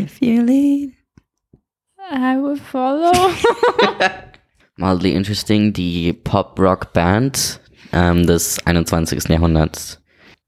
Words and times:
If 0.00 0.20
you 0.20 0.42
lead. 0.42 0.92
I 2.12 2.36
will 2.36 2.56
follow. 2.56 3.12
Mildly 4.76 5.12
Interesting, 5.14 5.72
die 5.72 6.12
Pop-Rock-Band 6.12 7.60
ähm, 7.92 8.26
des 8.26 8.58
21. 8.66 9.28
Jahrhunderts. 9.28 10.00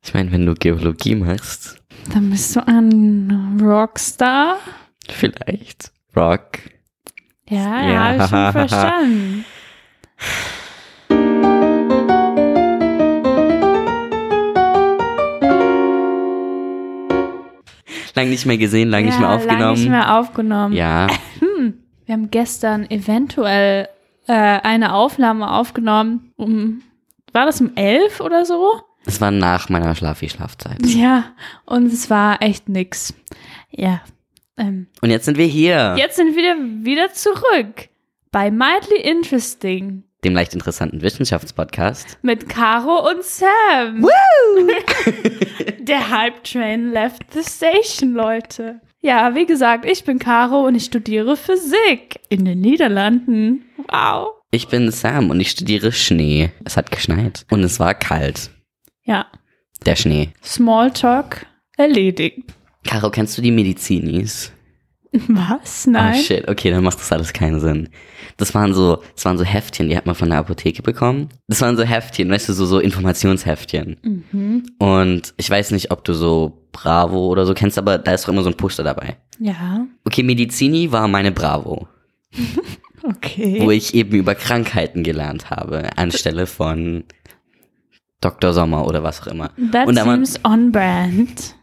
Ich 0.02 0.14
meine, 0.14 0.32
wenn 0.32 0.46
du 0.46 0.54
Geologie 0.54 1.14
machst, 1.14 1.76
Dann 2.12 2.30
bist 2.30 2.56
du 2.56 2.66
ein 2.66 3.60
Rockstar. 3.62 4.56
vielleicht 5.08 5.92
Rock. 6.16 6.58
Ja, 7.48 7.58
Ja. 7.82 7.88
ja. 7.90 7.98
habe 7.98 8.24
ich 8.24 8.30
schon 8.30 8.52
verstanden. 8.68 9.44
Lang 18.14 18.28
nicht 18.28 18.46
mehr 18.46 18.58
gesehen, 18.58 18.90
lang 18.90 19.04
nicht 19.04 19.18
mehr 19.18 19.28
ja, 19.28 19.34
aufgenommen. 19.36 19.60
Lang 19.60 19.74
nicht 19.74 19.88
mehr 19.88 20.18
aufgenommen. 20.18 20.74
Ja, 20.74 21.06
Wir 22.06 22.12
haben 22.14 22.30
gestern 22.30 22.90
eventuell 22.90 23.88
äh, 24.26 24.32
eine 24.32 24.92
Aufnahme 24.94 25.50
aufgenommen. 25.50 26.32
Um, 26.36 26.82
war 27.32 27.46
das 27.46 27.60
um 27.60 27.72
elf 27.74 28.20
oder 28.20 28.44
so? 28.44 28.80
es 29.04 29.20
war 29.20 29.30
nach 29.30 29.68
meiner 29.68 29.94
Schlafi-Schlafzeit. 29.94 30.84
Ja, 30.86 31.32
und 31.64 31.86
es 31.86 32.08
war 32.10 32.40
echt 32.42 32.68
nix. 32.68 33.14
Ja. 33.70 34.00
Ähm, 34.56 34.86
Und 35.00 35.10
jetzt 35.10 35.24
sind 35.24 35.38
wir 35.38 35.46
hier, 35.46 35.94
jetzt 35.98 36.16
sind 36.16 36.36
wir 36.36 36.84
wieder 36.84 37.12
zurück 37.12 37.88
bei 38.30 38.50
Mildly 38.50 39.00
Interesting 39.02 40.04
dem 40.24 40.34
leicht 40.34 40.54
interessanten 40.54 41.02
Wissenschaftspodcast. 41.02 42.18
mit 42.22 42.48
Caro 42.48 43.08
und 43.10 43.22
Sam. 43.24 44.06
Der 45.80 46.10
Hype 46.10 46.44
Train 46.44 46.92
left 46.92 47.22
the 47.32 47.42
station, 47.42 48.12
Leute. 48.14 48.80
Ja, 49.00 49.34
wie 49.34 49.46
gesagt, 49.46 49.84
ich 49.84 50.04
bin 50.04 50.18
Caro 50.18 50.66
und 50.66 50.76
ich 50.76 50.84
studiere 50.84 51.36
Physik 51.36 52.20
in 52.28 52.44
den 52.44 52.60
Niederlanden. 52.60 53.64
Wow. 53.88 54.28
Ich 54.52 54.68
bin 54.68 54.90
Sam 54.92 55.30
und 55.30 55.40
ich 55.40 55.50
studiere 55.50 55.90
Schnee. 55.92 56.50
Es 56.64 56.76
hat 56.76 56.90
geschneit 56.92 57.44
und 57.50 57.64
es 57.64 57.80
war 57.80 57.94
kalt. 57.94 58.50
Ja, 59.04 59.26
Der 59.86 59.96
Schnee. 59.96 60.28
Smalltalk 60.44 61.46
erledigt. 61.76 62.38
Caro, 62.84 63.10
kennst 63.10 63.36
du 63.38 63.42
die 63.42 63.50
Medizinis? 63.50 64.52
Was? 65.28 65.84
Oh 65.86 65.90
Nein. 65.90 66.14
shit, 66.14 66.48
okay, 66.48 66.70
dann 66.70 66.82
macht 66.84 66.98
das 66.98 67.12
alles 67.12 67.32
keinen 67.32 67.60
Sinn. 67.60 67.88
Das 68.38 68.54
waren 68.54 68.72
so, 68.72 69.02
das 69.14 69.24
waren 69.26 69.36
so 69.36 69.44
Heftchen, 69.44 69.88
die 69.88 69.96
hat 69.96 70.06
man 70.06 70.14
von 70.14 70.30
der 70.30 70.38
Apotheke 70.38 70.82
bekommen. 70.82 71.28
Das 71.48 71.60
waren 71.60 71.76
so 71.76 71.82
Heftchen, 71.82 72.30
weißt 72.30 72.48
du, 72.48 72.54
so, 72.54 72.64
so 72.64 72.78
Informationsheftchen. 72.78 73.98
Mhm. 74.02 74.64
Und 74.78 75.34
ich 75.36 75.50
weiß 75.50 75.70
nicht, 75.72 75.90
ob 75.90 76.04
du 76.04 76.14
so 76.14 76.66
Bravo 76.72 77.26
oder 77.26 77.44
so 77.44 77.52
kennst, 77.52 77.76
aber 77.76 77.98
da 77.98 78.14
ist 78.14 78.24
doch 78.24 78.30
immer 78.30 78.42
so 78.42 78.48
ein 78.48 78.56
Poster 78.56 78.82
dabei. 78.84 79.16
Ja, 79.38 79.86
Okay, 80.04 80.22
Medizini 80.22 80.90
war 80.92 81.08
meine 81.08 81.32
Bravo, 81.32 81.88
okay. 83.02 83.58
wo 83.60 83.70
ich 83.70 83.94
eben 83.94 84.16
über 84.16 84.34
Krankheiten 84.34 85.02
gelernt 85.02 85.50
habe, 85.50 85.90
anstelle 85.96 86.46
von 86.46 87.04
Dr. 88.20 88.52
Sommer 88.54 88.86
oder 88.86 89.02
was 89.02 89.20
auch 89.22 89.26
immer. 89.26 89.50
That 89.72 89.86
und, 89.88 89.96
da 89.96 90.04
seems 90.04 90.40
on 90.44 90.72
brand. 90.72 91.54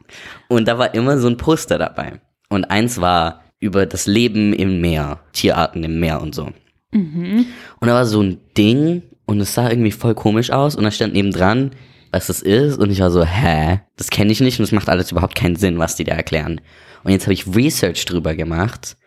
und 0.50 0.68
da 0.68 0.78
war 0.78 0.94
immer 0.94 1.18
so 1.18 1.28
ein 1.28 1.38
Poster 1.38 1.78
dabei. 1.80 2.20
Und 2.50 2.66
eins 2.66 3.00
war 3.00 3.42
über 3.60 3.86
das 3.86 4.08
Leben 4.08 4.54
im 4.54 4.82
Meer, 4.82 5.20
Tierarten 5.34 5.84
im 5.84 6.00
Meer 6.00 6.22
und 6.22 6.34
so. 6.34 6.50
Mhm. 6.92 7.46
Und 7.80 7.88
da 7.88 7.94
war 7.94 8.06
so 8.06 8.22
ein 8.22 8.40
Ding 8.58 9.04
und 9.26 9.40
es 9.40 9.54
sah 9.54 9.70
irgendwie 9.70 9.92
voll 9.92 10.16
komisch 10.16 10.50
aus 10.52 10.76
und 10.76 10.84
da 10.84 10.92
stand 10.92 11.14
nebendran, 11.14 11.72
was 12.12 12.28
das 12.28 12.42
ist 12.42 12.80
und 12.80 12.90
ich 12.90 13.00
war 13.00 13.12
so, 13.12 13.24
hä, 13.24 13.82
das 13.96 14.10
kenne 14.10 14.32
ich 14.32 14.40
nicht 14.40 14.60
und 14.60 14.64
es 14.64 14.72
macht 14.72 14.90
alles 14.90 15.12
überhaupt 15.12 15.36
keinen 15.36 15.56
Sinn, 15.56 15.78
was 15.78 15.96
die 15.96 16.04
da 16.04 16.14
erklären. 16.14 16.62
Und 17.04 17.12
jetzt 17.12 17.26
habe 17.26 17.34
ich 17.34 17.54
Research 17.56 18.06
drüber 18.06 18.34
gemacht 18.36 18.98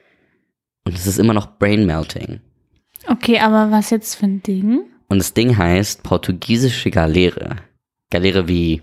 und 0.85 0.95
es 0.95 1.07
ist 1.07 1.19
immer 1.19 1.35
noch 1.35 1.59
Brain 1.59 1.87
Melting. 1.87 2.41
Okay, 3.09 3.41
aber 3.41 3.71
was 3.71 3.91
jetzt 3.91 4.15
für 4.15 4.27
ein 4.27 4.43
Ding? 4.43 4.83
Und 5.09 5.19
das 5.19 5.35
Ding 5.35 5.57
heißt 5.57 6.05
portugiesische 6.05 6.91
Galeere. 6.91 7.57
Galeere 8.11 8.47
wie 8.47 8.83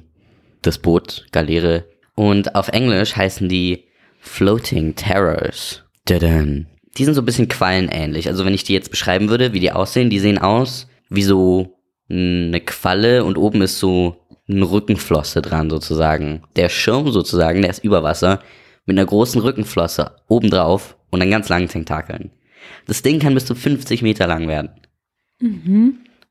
das 0.62 0.78
Boot, 0.78 1.26
Galeere. 1.32 1.86
Und 2.16 2.56
auf 2.56 2.68
Englisch 2.68 3.16
heißen 3.16 3.48
die 3.48 3.86
Floating 4.20 4.96
Terrors. 4.96 5.84
Dadam. 6.06 6.68
Die 6.98 7.06
sind 7.06 7.14
so 7.14 7.22
ein 7.22 7.26
bisschen 7.26 7.48
quallenähnlich. 7.48 8.28
Also 8.28 8.46
wenn 8.46 8.54
ich 8.54 8.64
die 8.64 8.74
jetzt 8.74 8.92
beschreiben 8.92 9.30
würde, 9.30 9.54
wie 9.54 9.60
die 9.60 9.72
aussehen, 9.72 10.10
die 10.10 10.20
sehen 10.20 10.38
aus 10.38 10.88
wie 11.10 11.24
so 11.24 11.76
eine 12.10 12.62
Qualle 12.62 13.24
und 13.24 13.38
oben 13.38 13.62
ist 13.62 13.80
so 13.80 14.18
eine 14.48 14.70
Rückenflosse 14.70 15.42
dran 15.42 15.70
sozusagen. 15.70 16.44
Der 16.56 16.70
Schirm 16.70 17.12
sozusagen, 17.12 17.62
der 17.62 17.72
ist 17.72 17.84
über 17.84 18.04
Wasser 18.04 18.42
mit 18.86 18.98
einer 18.98 19.06
großen 19.06 19.42
Rückenflosse 19.42 20.16
obendrauf 20.28 20.98
und 21.12 21.20
dann 21.20 21.32
ganz 21.32 21.50
langen 21.50 21.68
Tentakeln. 21.68 22.32
Das 22.88 23.04
Ding 23.04 23.20
kann 23.20 23.36
bis 23.36 23.46
zu 23.46 23.56
50 23.56 24.02
Meter 24.02 24.28
lang 24.28 24.48
werden. 24.48 24.72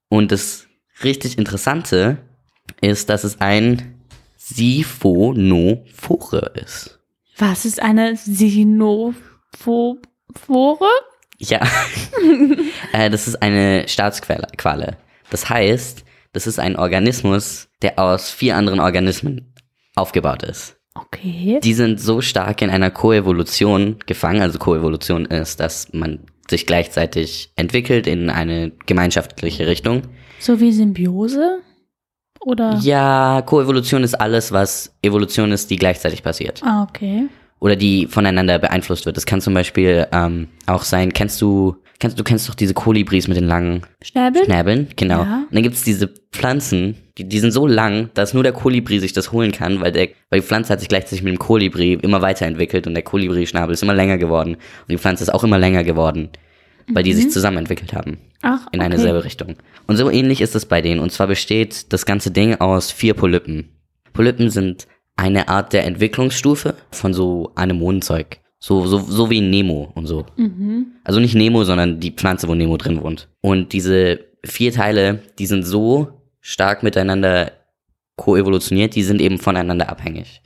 Und 0.08 0.32
das 0.32 0.66
richtig 1.04 1.38
Interessante 1.38 2.18
ist, 2.80 3.08
dass 3.08 3.24
es 3.24 3.40
ein 3.40 3.94
Siphonophore 4.36 6.52
ist. 6.54 6.97
Was 7.38 7.64
ist 7.64 7.80
eine 7.80 8.16
Sinophore? 8.16 9.14
Ja, 11.38 11.60
äh, 12.92 13.08
das 13.10 13.28
ist 13.28 13.40
eine 13.40 13.86
Staatsqualle. 13.86 14.48
Qualle. 14.56 14.96
Das 15.30 15.48
heißt, 15.48 16.04
das 16.32 16.48
ist 16.48 16.58
ein 16.58 16.74
Organismus, 16.74 17.68
der 17.80 18.00
aus 18.00 18.30
vier 18.30 18.56
anderen 18.56 18.80
Organismen 18.80 19.54
aufgebaut 19.94 20.42
ist. 20.42 20.76
Okay. 20.94 21.60
Die 21.62 21.74
sind 21.74 22.00
so 22.00 22.20
stark 22.20 22.60
in 22.60 22.70
einer 22.70 22.90
Koevolution 22.90 23.98
gefangen. 24.06 24.42
Also 24.42 24.58
Koevolution 24.58 25.26
ist, 25.26 25.60
dass 25.60 25.92
man 25.92 26.26
sich 26.50 26.66
gleichzeitig 26.66 27.52
entwickelt 27.54 28.08
in 28.08 28.30
eine 28.30 28.72
gemeinschaftliche 28.86 29.68
Richtung. 29.68 30.02
So 30.40 30.58
wie 30.58 30.72
Symbiose? 30.72 31.60
Oder? 32.40 32.78
Ja, 32.82 33.42
Koevolution 33.44 34.04
ist 34.04 34.14
alles, 34.14 34.52
was 34.52 34.94
Evolution 35.02 35.52
ist, 35.52 35.70
die 35.70 35.76
gleichzeitig 35.76 36.22
passiert. 36.22 36.62
Ah, 36.64 36.86
okay. 36.88 37.28
Oder 37.60 37.76
die 37.76 38.06
voneinander 38.06 38.58
beeinflusst 38.58 39.06
wird. 39.06 39.16
Das 39.16 39.26
kann 39.26 39.40
zum 39.40 39.54
Beispiel 39.54 40.06
ähm, 40.12 40.48
auch 40.66 40.84
sein, 40.84 41.12
kennst 41.12 41.40
du, 41.42 41.76
kennst 41.98 42.18
du 42.18 42.22
kennst 42.22 42.48
doch 42.48 42.54
diese 42.54 42.74
Kolibris 42.74 43.26
mit 43.26 43.36
den 43.36 43.48
langen 43.48 43.82
Schnäbel? 44.00 44.44
Schnäbeln? 44.44 44.88
Genau. 44.94 45.22
Ja. 45.22 45.42
Und 45.48 45.54
dann 45.54 45.62
gibt's 45.64 45.82
diese 45.82 46.08
Pflanzen, 46.30 46.96
die, 47.18 47.28
die 47.28 47.40
sind 47.40 47.50
so 47.50 47.66
lang, 47.66 48.10
dass 48.14 48.32
nur 48.32 48.44
der 48.44 48.52
Kolibri 48.52 49.00
sich 49.00 49.12
das 49.12 49.32
holen 49.32 49.50
kann, 49.50 49.80
weil, 49.80 49.90
der, 49.90 50.08
weil 50.30 50.40
die 50.40 50.46
Pflanze 50.46 50.72
hat 50.72 50.80
sich 50.80 50.88
gleichzeitig 50.88 51.24
mit 51.24 51.32
dem 51.34 51.38
Kolibri 51.38 51.94
immer 51.94 52.22
weiterentwickelt 52.22 52.86
und 52.86 52.94
der 52.94 53.02
Kolibri-Schnabel 53.02 53.74
ist 53.74 53.82
immer 53.82 53.94
länger 53.94 54.18
geworden. 54.18 54.54
Und 54.54 54.88
die 54.88 54.98
Pflanze 54.98 55.24
ist 55.24 55.30
auch 55.30 55.42
immer 55.42 55.58
länger 55.58 55.82
geworden, 55.82 56.30
weil 56.92 57.02
die 57.02 57.12
sich 57.12 57.30
zusammen 57.30 57.58
entwickelt 57.58 57.92
haben 57.92 58.18
Ach, 58.42 58.66
in 58.72 58.80
eine 58.80 58.94
okay. 58.94 59.02
selbe 59.02 59.24
Richtung. 59.24 59.56
Und 59.86 59.96
so 59.96 60.10
ähnlich 60.10 60.40
ist 60.40 60.54
es 60.54 60.66
bei 60.66 60.80
denen. 60.80 61.00
Und 61.00 61.12
zwar 61.12 61.26
besteht 61.26 61.92
das 61.92 62.06
ganze 62.06 62.30
Ding 62.30 62.54
aus 62.56 62.90
vier 62.90 63.14
Polypen. 63.14 63.68
Polypen 64.12 64.50
sind 64.50 64.86
eine 65.16 65.48
Art 65.48 65.72
der 65.72 65.84
Entwicklungsstufe 65.84 66.74
von 66.90 67.12
so 67.12 67.52
Anemonenzeug. 67.54 68.38
So, 68.60 68.86
so, 68.86 68.98
so 68.98 69.30
wie 69.30 69.40
Nemo 69.40 69.92
und 69.94 70.06
so. 70.06 70.26
Also 71.04 71.20
nicht 71.20 71.34
Nemo, 71.34 71.64
sondern 71.64 72.00
die 72.00 72.10
Pflanze, 72.10 72.48
wo 72.48 72.54
Nemo 72.54 72.76
drin 72.76 73.02
wohnt. 73.02 73.28
Und 73.40 73.72
diese 73.72 74.20
vier 74.44 74.72
Teile, 74.72 75.22
die 75.38 75.46
sind 75.46 75.64
so 75.64 76.08
stark 76.40 76.82
miteinander 76.82 77.52
koevolutioniert, 78.16 78.94
die 78.94 79.02
sind 79.02 79.20
eben 79.20 79.38
voneinander 79.38 79.88
abhängig. 79.88 80.42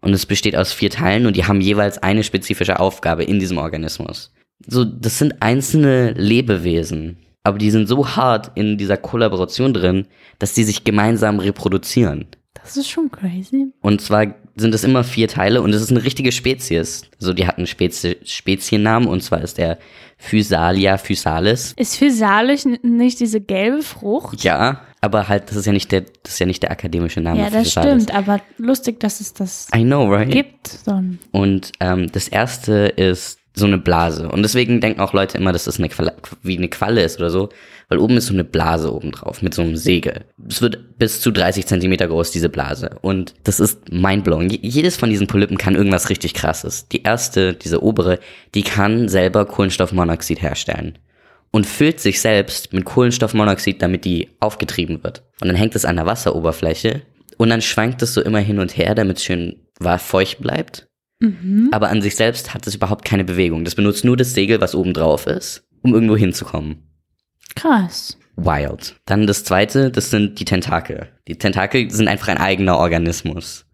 Und 0.00 0.12
es 0.12 0.26
besteht 0.26 0.56
aus 0.56 0.72
vier 0.72 0.90
Teilen 0.90 1.26
und 1.26 1.36
die 1.36 1.44
haben 1.44 1.60
jeweils 1.60 1.98
eine 1.98 2.22
spezifische 2.22 2.78
Aufgabe 2.78 3.24
in 3.24 3.40
diesem 3.40 3.58
Organismus. 3.58 4.32
So, 4.66 4.84
das 4.84 5.18
sind 5.18 5.40
einzelne 5.40 6.12
Lebewesen, 6.12 7.18
aber 7.44 7.58
die 7.58 7.70
sind 7.70 7.88
so 7.88 8.08
hart 8.16 8.52
in 8.56 8.76
dieser 8.76 8.96
Kollaboration 8.96 9.72
drin, 9.72 10.06
dass 10.38 10.54
die 10.54 10.64
sich 10.64 10.84
gemeinsam 10.84 11.38
reproduzieren. 11.38 12.26
Das 12.62 12.76
ist 12.76 12.88
schon 12.90 13.10
crazy. 13.10 13.72
Und 13.80 14.00
zwar 14.00 14.34
sind 14.56 14.74
es 14.74 14.84
immer 14.84 15.04
vier 15.04 15.28
Teile 15.28 15.62
und 15.62 15.72
es 15.72 15.80
ist 15.80 15.90
eine 15.90 16.04
richtige 16.04 16.32
Spezies. 16.32 17.02
Also 17.20 17.32
die 17.32 17.46
hat 17.46 17.56
einen 17.56 17.66
Spezi 17.66 18.16
Speziennamen 18.24 19.08
und 19.08 19.22
zwar 19.22 19.40
ist 19.40 19.58
der 19.58 19.78
Physalia 20.18 20.98
physalis. 20.98 21.72
Ist 21.78 21.96
physalis 21.96 22.66
nicht 22.82 23.20
diese 23.20 23.40
gelbe 23.40 23.82
Frucht? 23.82 24.42
Ja, 24.42 24.82
aber 25.00 25.28
halt, 25.28 25.48
das 25.48 25.56
ist 25.56 25.66
ja 25.66 25.72
nicht 25.72 25.92
der, 25.92 26.02
das 26.22 26.34
ist 26.34 26.38
ja 26.40 26.46
nicht 26.46 26.62
der 26.62 26.72
akademische 26.72 27.20
Name. 27.20 27.38
Ja, 27.40 27.50
das 27.50 27.68
Physalis. 27.68 28.02
stimmt, 28.02 28.14
aber 28.14 28.40
lustig, 28.58 29.00
dass 29.00 29.20
es 29.20 29.32
das 29.32 29.68
I 29.74 29.82
know, 29.82 30.06
right? 30.08 30.30
gibt. 30.30 30.86
Dann. 30.86 31.20
Und 31.30 31.72
ähm, 31.80 32.10
das 32.12 32.28
erste 32.28 32.88
ist 32.88 33.37
so 33.58 33.66
eine 33.66 33.78
Blase. 33.78 34.28
Und 34.28 34.42
deswegen 34.42 34.80
denken 34.80 35.00
auch 35.00 35.12
Leute 35.12 35.36
immer, 35.38 35.52
dass 35.52 35.64
das 35.64 35.78
eine 35.78 35.88
Qualle, 35.88 36.14
wie 36.42 36.56
eine 36.56 36.68
Qualle 36.68 37.02
ist 37.02 37.18
oder 37.18 37.30
so, 37.30 37.48
weil 37.88 37.98
oben 37.98 38.16
ist 38.16 38.26
so 38.26 38.34
eine 38.34 38.44
Blase 38.44 38.92
oben 38.94 39.12
drauf 39.12 39.42
mit 39.42 39.54
so 39.54 39.62
einem 39.62 39.76
Segel. 39.76 40.24
Es 40.48 40.62
wird 40.62 40.98
bis 40.98 41.20
zu 41.20 41.30
30 41.30 41.66
Zentimeter 41.66 42.06
groß, 42.08 42.30
diese 42.30 42.48
Blase. 42.48 42.90
Und 43.02 43.34
das 43.44 43.60
ist 43.60 43.90
mindblowing. 43.92 44.50
Je- 44.50 44.60
Jedes 44.62 44.96
von 44.96 45.10
diesen 45.10 45.26
Polypen 45.26 45.58
kann 45.58 45.74
irgendwas 45.74 46.08
richtig 46.10 46.34
krasses. 46.34 46.88
Die 46.88 47.02
erste, 47.02 47.54
diese 47.54 47.82
obere, 47.82 48.18
die 48.54 48.62
kann 48.62 49.08
selber 49.08 49.44
Kohlenstoffmonoxid 49.46 50.40
herstellen. 50.42 50.98
Und 51.50 51.66
füllt 51.66 51.98
sich 51.98 52.20
selbst 52.20 52.74
mit 52.74 52.84
Kohlenstoffmonoxid, 52.84 53.80
damit 53.80 54.04
die 54.04 54.28
aufgetrieben 54.38 55.02
wird. 55.02 55.22
Und 55.40 55.48
dann 55.48 55.56
hängt 55.56 55.74
es 55.74 55.86
an 55.86 55.96
der 55.96 56.04
Wasseroberfläche 56.04 57.00
und 57.38 57.48
dann 57.48 57.62
schwankt 57.62 58.02
es 58.02 58.12
so 58.12 58.20
immer 58.20 58.40
hin 58.40 58.58
und 58.58 58.76
her, 58.76 58.94
damit 58.94 59.16
es 59.16 59.24
schön 59.24 59.56
feucht 59.98 60.40
bleibt. 60.40 60.87
Mhm. 61.20 61.68
Aber 61.72 61.88
an 61.88 62.00
sich 62.02 62.14
selbst 62.16 62.54
hat 62.54 62.66
es 62.66 62.74
überhaupt 62.74 63.04
keine 63.04 63.24
Bewegung. 63.24 63.64
Das 63.64 63.74
benutzt 63.74 64.04
nur 64.04 64.16
das 64.16 64.34
Segel, 64.34 64.60
was 64.60 64.74
oben 64.74 64.94
drauf 64.94 65.26
ist, 65.26 65.64
um 65.82 65.94
irgendwo 65.94 66.16
hinzukommen. 66.16 66.82
Krass. 67.56 68.16
Wild. 68.36 68.94
Dann 69.04 69.26
das 69.26 69.42
zweite, 69.42 69.90
das 69.90 70.10
sind 70.10 70.38
die 70.38 70.44
Tentakel. 70.44 71.08
Die 71.26 71.36
Tentakel 71.36 71.90
sind 71.90 72.06
einfach 72.06 72.28
ein 72.28 72.38
eigener 72.38 72.78
Organismus. 72.78 73.66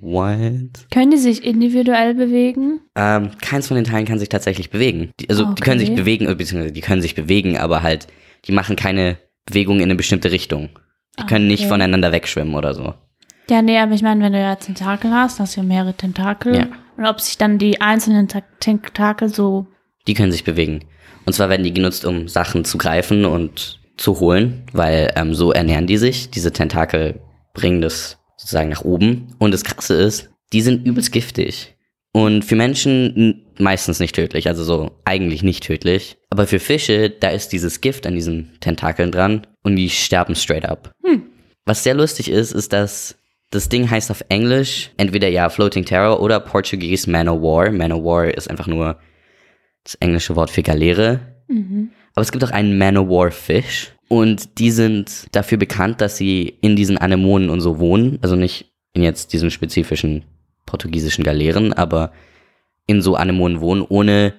Wild. 0.00 0.86
Können 0.90 1.10
die 1.10 1.18
sich 1.18 1.44
individuell 1.44 2.14
bewegen? 2.14 2.80
Ähm, 2.96 3.32
keins 3.42 3.68
von 3.68 3.74
den 3.74 3.84
Teilen 3.84 4.06
kann 4.06 4.18
sich 4.18 4.30
tatsächlich 4.30 4.70
bewegen. 4.70 5.10
Die, 5.20 5.28
also 5.28 5.44
die 5.44 5.50
Okay. 5.50 5.62
können 5.62 5.80
sich 5.80 5.94
bewegen, 5.94 6.26
äh, 6.26 6.34
beziehungsweise 6.34 6.72
die 6.72 6.80
können 6.80 7.02
sich 7.02 7.14
bewegen, 7.14 7.58
aber 7.58 7.82
halt, 7.82 8.06
die 8.46 8.52
machen 8.52 8.76
keine 8.76 9.18
Bewegung 9.44 9.76
in 9.76 9.84
eine 9.84 9.96
bestimmte 9.96 10.32
Richtung. 10.32 10.70
Die 11.18 11.26
können 11.26 11.46
nicht 11.48 11.60
Okay. 11.64 11.68
voneinander 11.68 12.12
wegschwimmen 12.12 12.54
oder 12.54 12.72
so. 12.72 12.94
Ja, 13.50 13.62
nee, 13.62 13.78
aber 13.78 13.92
ich 13.92 14.02
meine, 14.02 14.22
wenn 14.24 14.32
du 14.32 14.40
ja 14.40 14.54
Tentakel 14.54 15.10
hast, 15.12 15.40
hast 15.40 15.56
du 15.56 15.60
ja 15.60 15.66
mehrere 15.66 15.92
Tentakel. 15.92 16.56
Ja. 16.56 16.68
Und 16.96 17.04
ob 17.06 17.20
sich 17.20 17.36
dann 17.36 17.58
die 17.58 17.80
einzelnen 17.80 18.28
Ta- 18.28 18.44
Tentakel 18.60 19.28
so. 19.28 19.66
Die 20.06 20.14
können 20.14 20.30
sich 20.32 20.44
bewegen. 20.44 20.84
Und 21.26 21.32
zwar 21.32 21.48
werden 21.48 21.64
die 21.64 21.74
genutzt, 21.74 22.04
um 22.04 22.28
Sachen 22.28 22.64
zu 22.64 22.78
greifen 22.78 23.24
und 23.24 23.80
zu 23.96 24.20
holen, 24.20 24.64
weil 24.72 25.12
ähm, 25.16 25.34
so 25.34 25.52
ernähren 25.52 25.86
die 25.86 25.98
sich. 25.98 26.30
Diese 26.30 26.52
Tentakel 26.52 27.20
bringen 27.52 27.80
das 27.82 28.18
sozusagen 28.36 28.70
nach 28.70 28.84
oben. 28.84 29.34
Und 29.38 29.52
das 29.52 29.64
Krasse 29.64 29.94
ist, 29.94 30.30
die 30.52 30.62
sind 30.62 30.86
übelst 30.86 31.10
giftig. 31.12 31.76
Und 32.12 32.44
für 32.44 32.56
Menschen 32.56 33.44
meistens 33.58 34.00
nicht 34.00 34.14
tödlich, 34.14 34.48
also 34.48 34.64
so 34.64 34.92
eigentlich 35.04 35.42
nicht 35.42 35.64
tödlich. 35.64 36.18
Aber 36.30 36.46
für 36.46 36.58
Fische, 36.58 37.10
da 37.10 37.28
ist 37.28 37.48
dieses 37.52 37.80
Gift 37.80 38.06
an 38.06 38.14
diesen 38.14 38.52
Tentakeln 38.60 39.12
dran 39.12 39.46
und 39.62 39.76
die 39.76 39.90
sterben 39.90 40.34
straight 40.34 40.64
up. 40.64 40.92
Was 41.66 41.84
sehr 41.84 41.94
lustig 41.94 42.30
ist, 42.30 42.52
ist, 42.52 42.72
dass 42.72 43.16
das 43.50 43.68
Ding 43.68 43.90
heißt 43.90 44.10
auf 44.10 44.24
Englisch 44.28 44.90
entweder 44.96 45.28
ja 45.28 45.48
Floating 45.50 45.84
Terror 45.84 46.22
oder 46.22 46.40
Portuguese 46.40 47.10
Man 47.10 47.28
o' 47.28 47.42
War. 47.42 47.70
Man 47.72 47.92
o' 47.92 48.04
War 48.04 48.26
ist 48.26 48.48
einfach 48.48 48.68
nur 48.68 48.98
das 49.84 49.96
englische 49.96 50.36
Wort 50.36 50.50
für 50.50 50.62
Galeere. 50.62 51.20
Aber 52.14 52.22
es 52.22 52.32
gibt 52.32 52.44
auch 52.44 52.50
einen 52.50 52.78
Man 52.78 52.96
o' 52.96 53.08
War 53.08 53.30
Fish 53.32 53.92
und 54.08 54.58
die 54.58 54.70
sind 54.70 55.26
dafür 55.32 55.58
bekannt, 55.58 56.00
dass 56.00 56.16
sie 56.16 56.58
in 56.60 56.76
diesen 56.76 56.96
Anemonen 56.98 57.50
und 57.50 57.60
so 57.60 57.78
wohnen. 57.80 58.18
Also 58.22 58.36
nicht 58.36 58.72
in 58.92 59.02
jetzt 59.02 59.32
diesen 59.32 59.50
spezifischen 59.50 60.24
portugiesischen 60.64 61.24
Galeeren, 61.24 61.72
aber 61.72 62.12
in 62.86 63.02
so 63.02 63.16
Anemonen 63.16 63.60
wohnen, 63.60 63.82
ohne 63.88 64.34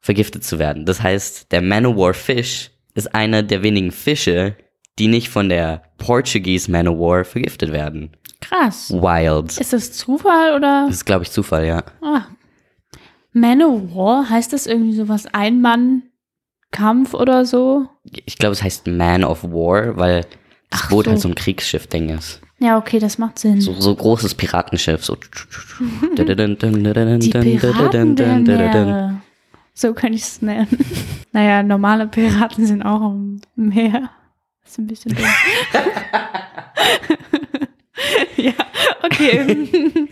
vergiftet 0.00 0.44
zu 0.44 0.60
werden. 0.60 0.84
Das 0.84 1.02
heißt, 1.02 1.50
der 1.50 1.62
Man 1.62 1.86
o' 1.86 1.96
War 1.96 2.14
Fish 2.14 2.70
ist 2.94 3.12
einer 3.12 3.42
der 3.42 3.62
wenigen 3.62 3.90
Fische, 3.90 4.56
die 5.00 5.08
nicht 5.08 5.28
von 5.28 5.48
der 5.48 5.82
Portuguese 5.98 6.70
Man 6.70 6.86
o' 6.86 6.98
War 6.98 7.24
vergiftet 7.24 7.72
werden. 7.72 8.10
Krass. 8.40 8.90
Wild. 8.90 9.58
Ist 9.58 9.72
das 9.72 9.92
Zufall 9.92 10.54
oder? 10.54 10.86
Das 10.86 10.96
ist, 10.96 11.04
glaube 11.04 11.24
ich, 11.24 11.30
Zufall, 11.30 11.66
ja. 11.66 11.82
Ah. 12.02 12.22
Manowar, 13.32 14.30
heißt 14.30 14.52
das 14.52 14.66
irgendwie 14.66 14.94
sowas 14.94 15.26
Ein-Mann-Kampf 15.32 17.14
oder 17.14 17.44
so? 17.44 17.88
Ich 18.24 18.38
glaube, 18.38 18.52
es 18.52 18.62
heißt 18.62 18.86
Man 18.86 19.24
of 19.24 19.44
War, 19.44 19.96
weil 19.96 20.22
das 20.70 20.82
Ach 20.84 20.90
Boot 20.90 21.04
so. 21.04 21.10
halt 21.10 21.20
so 21.20 21.28
ein 21.28 21.34
Kriegsschiff-Ding 21.34 22.08
ist. 22.10 22.40
Ja, 22.58 22.78
okay, 22.78 22.98
das 22.98 23.18
macht 23.18 23.38
Sinn. 23.38 23.60
So, 23.60 23.74
so 23.74 23.94
großes 23.94 24.34
Piratenschiff. 24.34 25.04
So. 25.04 25.16
Die 25.16 26.24
Piraten 26.24 28.16
der 28.16 28.38
Meere. 28.38 29.20
So 29.78 29.92
kann 29.92 30.14
ich 30.14 30.22
es 30.22 30.40
nennen. 30.40 30.66
naja, 31.32 31.62
normale 31.62 32.06
Piraten 32.06 32.64
sind 32.64 32.82
auch 32.82 33.10
im 33.10 33.42
Meer. 33.56 34.08
Das 34.62 34.72
ist 34.72 34.78
ein 34.78 34.86
bisschen 34.86 35.14
dumm. 35.14 35.26
ja, 38.36 38.52
okay. 39.02 39.68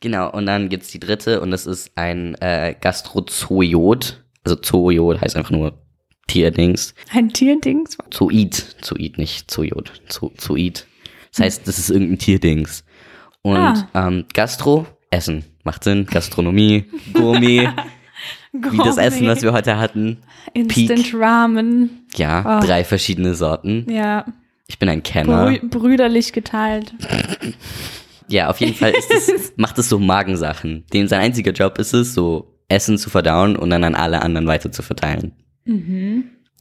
Genau, 0.00 0.30
und 0.30 0.44
dann 0.44 0.68
gibt's 0.68 0.88
die 0.88 1.00
dritte 1.00 1.40
und 1.40 1.50
das 1.50 1.64
ist 1.66 1.90
ein 1.96 2.34
äh, 2.42 2.74
Gastrozoiod. 2.78 4.22
Also 4.44 4.56
Zoiod 4.56 5.18
heißt 5.22 5.34
einfach 5.34 5.50
nur 5.50 5.78
Tierdings. 6.26 6.94
Ein 7.10 7.30
Tierdings. 7.32 7.96
Zoid. 8.10 8.76
Zoid, 8.82 9.16
nicht 9.16 9.50
Zoiod. 9.50 9.92
Zo 10.08 10.30
Zoid. 10.36 10.86
Das 11.32 11.40
heißt, 11.46 11.66
das 11.68 11.78
ist 11.78 11.88
irgendein 11.90 12.18
Tierdings. 12.18 12.84
Und 13.40 13.56
Ah. 13.56 13.88
ähm, 13.94 14.26
Gastro, 14.34 14.86
Essen. 15.10 15.44
Macht 15.64 15.84
Sinn. 15.84 16.04
Gastronomie, 16.04 16.84
Gourmet, 17.14 17.68
wie 18.52 18.76
das 18.78 18.98
Essen, 18.98 19.26
was 19.26 19.40
wir 19.40 19.54
heute 19.54 19.78
hatten. 19.78 20.18
Instant 20.52 21.02
Peak. 21.04 21.14
Ramen. 21.14 22.06
Ja, 22.16 22.44
Ah. 22.44 22.60
drei 22.60 22.84
verschiedene 22.84 23.34
Sorten. 23.34 23.86
Ja, 23.90 24.26
Ich 24.66 24.78
bin 24.78 24.88
ein 24.88 25.02
Kenner. 25.02 25.46
brü 25.46 25.68
brüderlich 25.68 26.32
geteilt. 26.32 26.94
Ja, 28.28 28.48
auf 28.48 28.60
jeden 28.60 28.74
Fall 28.74 28.92
es, 28.96 29.52
macht 29.56 29.78
es 29.78 29.88
so 29.88 29.98
Magensachen. 29.98 30.84
Dem 30.92 31.06
sein 31.06 31.20
einziger 31.20 31.52
Job 31.52 31.78
ist 31.78 31.92
es, 31.92 32.14
so 32.14 32.54
Essen 32.68 32.96
zu 32.98 33.10
verdauen 33.10 33.56
und 33.56 33.70
dann 33.70 33.84
an 33.84 33.94
alle 33.94 34.22
anderen 34.22 34.46
weiter 34.46 34.72
zu 34.72 34.82
verteilen. 34.82 35.32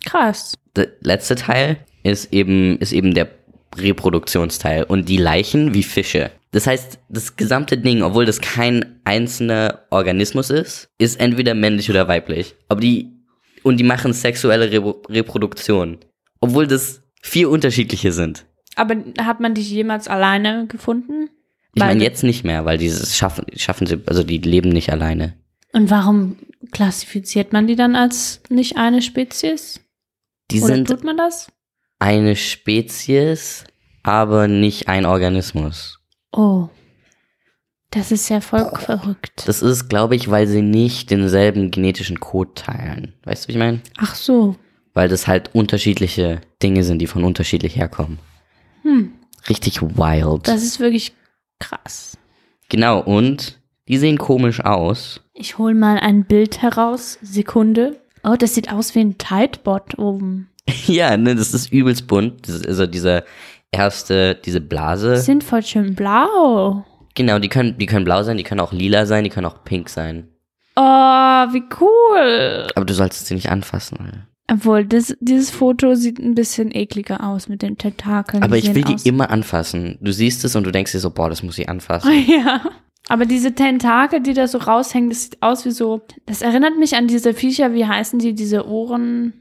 Krass. 0.06 0.56
Der 0.76 0.90
letzte 1.02 1.36
Teil 1.36 1.78
ist 2.04 2.34
eben, 2.34 2.78
ist 2.80 2.92
eben 2.92 3.14
der 3.14 3.30
Reproduktionsteil 3.78 4.84
und 4.84 5.10
die 5.10 5.18
Leichen 5.18 5.74
wie 5.74 5.84
Fische. 5.84 6.32
Das 6.52 6.68
heißt, 6.68 7.00
das 7.10 7.36
gesamte 7.36 7.78
Ding, 7.78 8.04
obwohl 8.04 8.26
das 8.26 8.40
kein 8.40 9.00
einzelner 9.06 9.86
Organismus 9.90 10.50
ist, 10.52 10.88
ist 11.00 11.20
entweder 11.20 11.56
männlich 11.56 11.90
oder 11.90 12.08
weiblich. 12.08 12.56
Aber 12.68 12.80
die, 12.82 13.12
und 13.64 13.78
die 13.78 13.84
machen 13.84 14.14
sexuelle 14.14 14.72
Re 14.72 14.96
Reproduktion. 15.10 15.98
Obwohl 16.40 16.68
das 16.68 17.03
vier 17.24 17.50
unterschiedliche 17.50 18.12
sind. 18.12 18.46
Aber 18.76 18.96
hat 19.20 19.40
man 19.40 19.56
dich 19.56 19.72
jemals 19.72 20.08
alleine 20.08 20.68
gefunden? 20.68 21.30
Ich 21.74 21.82
meine 21.82 22.04
jetzt 22.04 22.24
nicht 22.24 22.44
mehr, 22.44 22.66
weil 22.66 22.78
dieses 22.78 23.18
schaffen, 23.18 23.46
schaffen 23.56 23.88
sie, 23.88 24.00
also 24.06 24.24
die 24.24 24.38
leben 24.38 24.70
nicht 24.70 24.92
alleine. 24.92 25.34
Und 25.72 25.90
warum 25.90 26.38
klassifiziert 26.72 27.52
man 27.52 27.66
die 27.66 27.76
dann 27.76 27.96
als 27.96 28.42
nicht 28.50 28.78
eine 28.78 29.02
Spezies? 29.02 29.80
Die 30.52 30.62
Oder 30.62 30.76
sind 30.76 30.88
tut 30.88 31.04
man 31.04 31.18
das? 31.18 31.48
eine 32.00 32.36
Spezies, 32.36 33.64
aber 34.04 34.50
nicht 34.50 34.90
ein 34.90 35.06
Organismus. 35.06 36.00
Oh. 36.34 36.68
Das 37.92 38.12
ist 38.12 38.28
ja 38.28 38.42
voll 38.42 38.70
verrückt. 38.76 39.44
Das 39.46 39.62
ist, 39.62 39.88
glaube 39.88 40.16
ich, 40.16 40.30
weil 40.30 40.48
sie 40.48 40.62
nicht 40.62 41.12
denselben 41.12 41.72
genetischen 41.72 42.20
Code 42.20 42.52
teilen. 42.56 43.14
Weißt 43.24 43.46
du, 43.46 43.48
wie 43.48 43.52
ich 43.54 43.58
meine? 43.58 43.82
Ach 43.98 44.16
so. 44.16 44.58
Weil 44.94 45.10
das 45.10 45.28
halt 45.28 45.50
unterschiedliche 45.54 46.42
Dinge 46.62 46.84
sind, 46.84 47.00
die 47.00 47.08
von 47.08 47.24
unterschiedlich 47.24 47.76
herkommen. 47.76 48.20
Richtig 49.50 49.82
wild. 49.82 50.48
Das 50.48 50.64
ist 50.64 50.80
wirklich 50.80 51.14
krass. 51.60 52.18
genau, 52.70 53.00
und 53.00 53.60
die 53.88 53.98
sehen 53.98 54.18
komisch 54.18 54.62
aus. 54.62 55.22
Ich 55.34 55.58
hol 55.58 55.74
mal 55.74 55.98
ein 56.00 56.26
Bild 56.26 56.62
heraus. 56.62 57.18
Sekunde. 57.22 58.00
Oh, 58.24 58.36
das 58.38 58.56
sieht 58.56 58.72
aus 58.72 58.96
wie 58.96 59.02
ein 59.02 59.18
Tidebot 59.18 59.98
oben. 59.98 60.50
ja, 60.88 61.18
ne, 61.18 61.36
das 61.36 61.54
ist 61.54 61.72
übelst 61.72 62.08
bunt. 62.08 62.48
Das 62.48 62.56
ist 62.56 62.68
also 62.68 62.86
dieser 62.88 63.24
erste, 63.72 64.36
diese 64.36 64.62
Blase. 64.62 65.18
Sind 65.18 65.44
voll 65.44 65.64
schön 65.64 65.96
blau. 65.96 66.86
Genau, 67.16 67.40
die 67.40 67.50
können, 67.50 67.78
die 67.78 67.86
können 67.86 68.06
blau 68.06 68.24
sein, 68.24 68.38
die 68.38 68.44
können 68.44 68.62
auch 68.62 68.72
lila 68.72 69.06
sein, 69.06 69.24
die 69.24 69.30
können 69.30 69.46
auch 69.46 69.64
pink 69.66 69.90
sein. 69.90 70.30
Oh, 70.76 70.82
wie 70.82 71.64
cool. 71.80 72.68
Aber 72.76 72.86
du 72.86 72.94
solltest 72.94 73.28
sie 73.28 73.36
nicht 73.36 73.50
anfassen. 73.50 74.26
Obwohl, 74.52 74.86
das, 74.86 75.16
dieses 75.22 75.50
Foto 75.50 75.96
sieht 75.96 76.20
ein 76.20 76.36
bisschen 76.36 76.72
ekliger 76.76 77.24
aus 77.24 77.48
mit 77.48 77.62
den 77.62 77.78
Tentakeln. 77.78 78.44
Aber 78.44 78.58
ich 78.58 78.74
will 78.76 78.84
die 78.84 78.96
aus- 78.96 79.06
immer 79.06 79.30
anfassen. 79.30 79.98
Du 80.02 80.12
siehst 80.12 80.44
es 80.44 80.56
und 80.56 80.66
du 80.66 80.72
denkst 80.72 80.92
dir 80.92 81.00
so, 81.00 81.12
boah, 81.12 81.30
das 81.30 81.44
muss 81.44 81.58
ich 81.58 81.70
anfassen. 81.70 82.12
Ja. 82.28 82.62
Aber 83.10 83.26
diese 83.26 83.54
Tentakel, 83.54 84.22
die 84.22 84.34
da 84.34 84.48
so 84.48 84.58
raushängen, 84.60 85.10
das 85.10 85.24
sieht 85.24 85.42
aus 85.42 85.66
wie 85.66 85.72
so. 85.72 86.02
Das 86.26 86.42
erinnert 86.42 86.78
mich 86.80 86.96
an 86.96 87.08
diese 87.08 87.34
Viecher, 87.34 87.74
wie 87.74 87.86
heißen 87.86 88.18
die, 88.20 88.34
diese 88.34 88.66
Ohrenkneifer. 88.68 89.34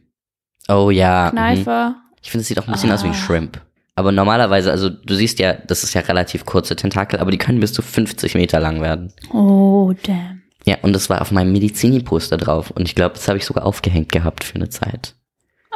Oh 0.68 0.90
ja. 0.90 1.30
Mhm. 1.32 1.94
Ich 2.22 2.30
finde, 2.30 2.42
es 2.42 2.48
sieht 2.48 2.58
auch 2.58 2.66
ein 2.66 2.72
bisschen 2.72 2.90
aus 2.90 3.02
wie 3.04 3.08
ein 3.08 3.12
Ah. 3.12 3.16
Shrimp. 3.16 3.60
Aber 3.94 4.10
normalerweise, 4.10 4.70
also 4.70 4.88
du 4.88 5.14
siehst 5.14 5.38
ja, 5.38 5.52
das 5.54 5.84
ist 5.84 5.94
ja 5.94 6.00
relativ 6.00 6.44
kurze 6.46 6.74
Tentakel, 6.76 7.18
aber 7.20 7.30
die 7.30 7.38
können 7.38 7.60
bis 7.60 7.72
zu 7.72 7.82
50 7.82 8.34
Meter 8.34 8.58
lang 8.58 8.80
werden. 8.80 9.12
Oh, 9.32 9.92
damn. 10.04 10.41
Ja, 10.64 10.78
und 10.82 10.92
das 10.92 11.10
war 11.10 11.20
auf 11.20 11.32
meinem 11.32 11.52
Medizini-Poster 11.52 12.36
drauf. 12.36 12.70
Und 12.70 12.88
ich 12.88 12.94
glaube, 12.94 13.14
das 13.14 13.28
habe 13.28 13.38
ich 13.38 13.44
sogar 13.44 13.66
aufgehängt 13.66 14.12
gehabt 14.12 14.44
für 14.44 14.54
eine 14.54 14.68
Zeit. 14.68 15.14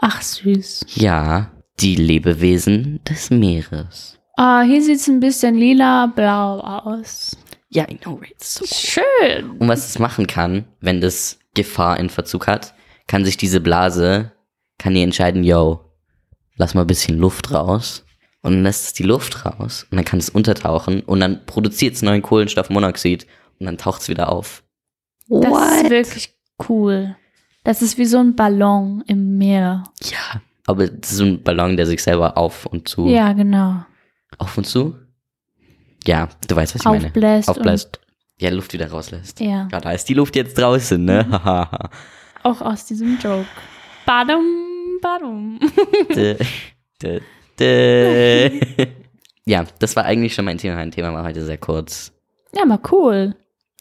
Ach, 0.01 0.23
süß. 0.23 0.87
Ja, 0.95 1.51
die 1.81 1.97
Lebewesen 1.97 3.01
des 3.05 3.31
Meeres. 3.31 4.19
Ah, 4.37 4.63
hier 4.63 4.83
sieht 4.83 4.97
es 4.97 5.09
ein 5.09 5.21
bisschen 5.21 5.55
lila-blau 5.55 6.61
aus. 6.61 7.37
Ja, 7.71 7.89
I 7.91 7.97
know, 7.97 8.15
right? 8.15 8.43
So. 8.43 8.65
Schön. 8.67 9.51
Und 9.59 9.69
was 9.69 9.89
es 9.89 9.99
machen 9.99 10.27
kann, 10.27 10.67
wenn 10.81 11.01
das 11.01 11.39
Gefahr 11.55 11.99
in 11.99 12.11
Verzug 12.11 12.47
hat, 12.47 12.75
kann 13.07 13.25
sich 13.25 13.37
diese 13.37 13.61
Blase, 13.61 14.33
kann 14.79 14.95
die 14.95 15.03
entscheiden, 15.03 15.43
yo, 15.43 15.81
lass 16.57 16.75
mal 16.75 16.83
ein 16.83 16.87
bisschen 16.87 17.19
Luft 17.19 17.51
raus. 17.51 18.05
Und 18.43 18.53
dann 18.53 18.63
lässt 18.63 18.85
es 18.85 18.93
die 18.93 19.03
Luft 19.03 19.45
raus 19.45 19.87
und 19.91 19.97
dann 19.97 20.05
kann 20.05 20.21
es 20.21 20.31
untertauchen 20.31 21.01
und 21.01 21.19
dann 21.19 21.45
produziert 21.47 21.95
es 21.95 22.03
neuen 22.03 22.23
Kohlenstoffmonoxid 22.23 23.27
und 23.59 23.67
dann 23.67 23.77
taucht 23.77 24.03
es 24.03 24.09
wieder 24.09 24.31
auf. 24.31 24.63
Das 25.29 25.83
ist 25.83 25.91
wirklich 25.91 26.35
cool. 26.69 27.17
Das 27.65 27.83
ist 27.83 27.99
wie 27.99 28.05
so 28.05 28.19
ein 28.19 28.37
Ballon 28.37 29.03
im 29.07 29.39
Meer. 29.39 29.85
Ja, 30.05 30.41
aber 30.67 30.87
das 30.87 31.11
ist 31.11 31.17
so 31.19 31.25
ein 31.25 31.43
Ballon, 31.43 31.77
der 31.77 31.87
sich 31.87 32.03
selber 32.03 32.37
auf 32.37 32.67
und 32.67 32.89
zu. 32.89 33.09
Ja, 33.09 33.33
genau. 33.33 33.85
Auf 34.39 34.57
und 34.57 34.65
zu? 34.65 34.95
Ja, 36.07 36.29
du 36.47 36.55
weißt, 36.55 36.75
was 36.75 36.83
ich 36.83 36.85
meine. 36.85 37.07
Aufbläst. 37.07 37.49
Aufbläst. 37.49 38.01
ja, 38.39 38.51
Luft 38.51 38.73
wieder 38.73 38.89
rauslässt. 38.89 39.41
Ja. 39.41 39.69
Ja, 39.71 39.81
da 39.81 39.91
ist 39.93 40.09
die 40.09 40.15
Luft 40.15 40.37
jetzt 40.37 40.57
draußen, 40.57 41.05
ne? 41.05 41.27
Hahaha. 41.29 41.91
Auch 42.45 42.61
aus 42.61 42.87
diesem 42.87 43.19
Joke. 43.19 43.47
Badum, 44.05 44.45
badum. 45.03 45.59
Dä, 46.15 46.37
dä, 47.03 47.21
dä. 47.59 48.87
ja, 49.45 49.65
das 49.81 49.97
war 49.97 50.05
eigentlich 50.05 50.35
schon 50.35 50.45
mein 50.45 50.59
Thema. 50.59 50.77
Mein 50.77 50.93
Thema 50.93 51.13
war 51.13 51.25
heute 51.25 51.45
sehr 51.45 51.59
kurz. 51.59 52.13
Ja, 52.55 52.65
mal 52.65 52.79
cool. 52.93 53.35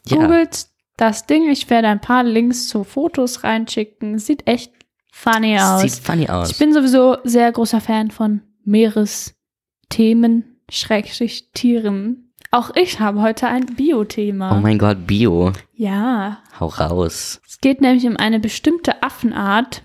Ja. 0.06 0.16
Googelt 0.16 0.66
das 0.96 1.26
Ding. 1.26 1.48
Ich 1.50 1.68
werde 1.70 1.88
ein 1.88 2.00
paar 2.00 2.22
Links 2.24 2.68
zu 2.68 2.84
Fotos 2.84 3.44
reinschicken. 3.44 4.18
Sieht 4.18 4.46
echt 4.46 4.72
funny 5.12 5.58
aus. 5.58 5.82
Sieht 5.82 5.92
funny 6.04 6.28
aus. 6.28 6.50
Ich 6.50 6.58
bin 6.58 6.72
sowieso 6.72 7.18
sehr 7.24 7.52
großer 7.52 7.80
Fan 7.80 8.10
von 8.10 8.42
Meeresthemen, 8.64 10.56
Schrägstrich 10.70 11.50
Tieren. 11.52 12.32
Auch 12.50 12.70
ich 12.74 13.00
habe 13.00 13.20
heute 13.22 13.46
ein 13.48 13.66
Bio-Thema. 13.66 14.56
oh 14.56 14.60
mein 14.60 14.78
Gott, 14.78 15.06
Bio. 15.06 15.52
ja, 15.74 16.38
Hau 16.58 16.66
raus. 16.66 17.40
es 17.46 17.60
geht 17.60 17.80
nämlich 17.80 18.06
um 18.06 18.16
eine 18.16 18.40
bestimmte 18.40 19.02
Affenart, 19.02 19.82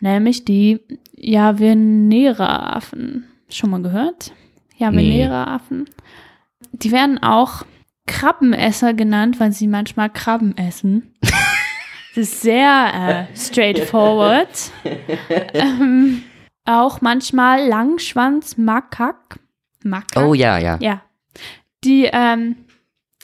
nämlich 0.00 0.44
die 0.44 0.80
Javanera-Affen. 1.16 3.24
Schon 3.48 3.70
mal 3.70 3.82
gehört? 3.82 4.32
Javanera-Affen. 4.76 5.86
Die 6.72 6.92
werden 6.92 7.22
auch 7.22 7.64
Krabbenesser 8.06 8.94
genannt, 8.94 9.40
weil 9.40 9.52
sie 9.52 9.66
manchmal 9.66 10.10
Krabben 10.10 10.56
essen. 10.56 11.14
Das 12.14 12.28
ist 12.28 12.40
sehr 12.40 13.28
äh, 13.30 13.36
straightforward. 13.36 14.48
ähm, 15.52 16.22
auch 16.64 17.02
manchmal 17.02 17.68
Langschwanz-Makak. 17.68 19.38
Makak. 19.84 20.24
Oh 20.24 20.32
ja, 20.32 20.56
ja. 20.56 20.78
Ja. 20.80 21.02
Die, 21.84 22.08
ähm, 22.10 22.56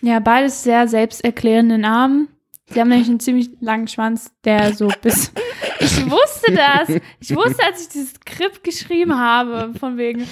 ja, 0.02 0.20
beides 0.20 0.62
sehr 0.62 0.88
selbsterklärende 0.88 1.78
Namen. 1.78 2.28
Sie 2.66 2.80
haben 2.80 2.88
nämlich 2.88 3.08
einen 3.08 3.20
ziemlich 3.20 3.48
langen 3.60 3.88
Schwanz, 3.88 4.30
der 4.44 4.74
so 4.74 4.88
bis. 5.00 5.32
Ich 5.80 6.08
wusste 6.08 6.52
das. 6.52 7.00
Ich 7.18 7.34
wusste, 7.34 7.64
als 7.64 7.82
ich 7.82 7.88
dieses 7.88 8.10
Skript 8.10 8.62
geschrieben 8.62 9.18
habe, 9.18 9.72
von 9.80 9.96
wegen. 9.96 10.28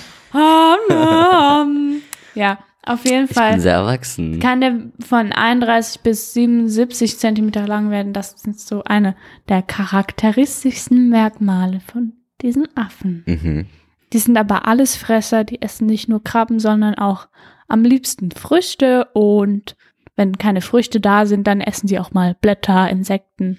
Ja, 2.35 2.59
auf 2.83 3.05
jeden 3.05 3.25
Ich 3.25 3.31
bin 3.31 3.35
Fall 3.37 3.61
sehr 3.61 3.75
erwachsen. 3.75 4.41
kann 4.41 4.61
der 4.61 4.79
von 5.07 5.33
31 5.33 6.01
bis 6.01 6.33
77 6.33 7.19
Zentimeter 7.19 7.67
lang 7.67 7.91
werden. 7.91 8.13
Das 8.13 8.31
sind 8.41 8.59
so 8.59 8.83
eine 8.85 9.15
der 9.49 9.63
charakteristischsten 9.63 11.09
Merkmale 11.09 11.81
von 11.81 12.15
diesen 12.41 12.67
Affen. 12.77 13.23
Mhm. 13.27 13.67
Die 14.13 14.19
sind 14.19 14.37
aber 14.37 14.67
Allesfresser, 14.67 15.45
die 15.45 15.63
essen 15.63 15.87
nicht 15.87 16.09
nur 16.09 16.23
Krabben, 16.25 16.59
sondern 16.59 16.95
auch 16.97 17.29
am 17.69 17.85
liebsten 17.85 18.31
Früchte 18.33 19.07
und 19.13 19.77
wenn 20.17 20.37
keine 20.39 20.61
Früchte 20.61 21.01
da 21.01 21.25
sind, 21.27 21.47
dann 21.47 21.61
essen 21.61 21.87
sie 21.87 21.99
auch 21.99 22.13
mal 22.13 22.37
Blätter, 22.41 22.91
Insekten, 22.91 23.59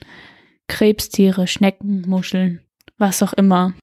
Krebstiere, 0.67 1.47
Schnecken, 1.47 2.03
Muscheln, 2.07 2.61
was 2.97 3.23
auch 3.23 3.33
immer. 3.33 3.73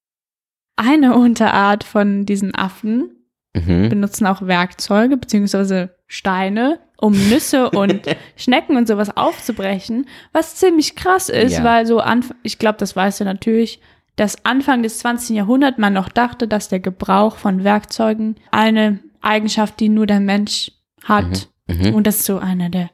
Eine 0.76 1.16
Unterart 1.16 1.82
von 1.82 2.24
diesen 2.24 2.54
Affen 2.54 3.10
Mhm. 3.54 3.88
benutzen 3.88 4.26
auch 4.26 4.42
Werkzeuge 4.42 5.16
bzw. 5.16 5.88
Steine, 6.06 6.78
um 6.98 7.12
Nüsse 7.12 7.70
und 7.72 8.02
Schnecken 8.36 8.76
und 8.76 8.86
sowas 8.88 9.16
aufzubrechen, 9.16 10.06
was 10.32 10.56
ziemlich 10.56 10.96
krass 10.96 11.28
ist, 11.28 11.58
Ja. 11.58 11.64
weil 11.64 11.86
so 11.86 12.00
Anf 12.00 12.34
ich 12.42 12.58
glaube, 12.58 12.78
das 12.78 12.94
weißt 12.94 13.20
du 13.20 13.24
natürlich, 13.24 13.80
dass 14.16 14.44
Anfang 14.44 14.82
des 14.82 14.98
20. 14.98 15.36
Jahrhunderts 15.36 15.78
man 15.78 15.92
noch 15.92 16.08
dachte, 16.08 16.48
dass 16.48 16.68
der 16.68 16.80
Gebrauch 16.80 17.36
von 17.36 17.62
Werkzeugen 17.64 18.36
eine 18.50 18.98
Eigenschaft, 19.20 19.78
die 19.80 19.88
nur 19.88 20.06
der 20.06 20.20
Mensch 20.20 20.72
hat. 21.04 21.48
Mhm. 21.68 21.94
Und 21.94 22.06
das 22.06 22.16
ist 22.16 22.24
so 22.24 22.38
eine 22.38 22.68
der 22.70 22.90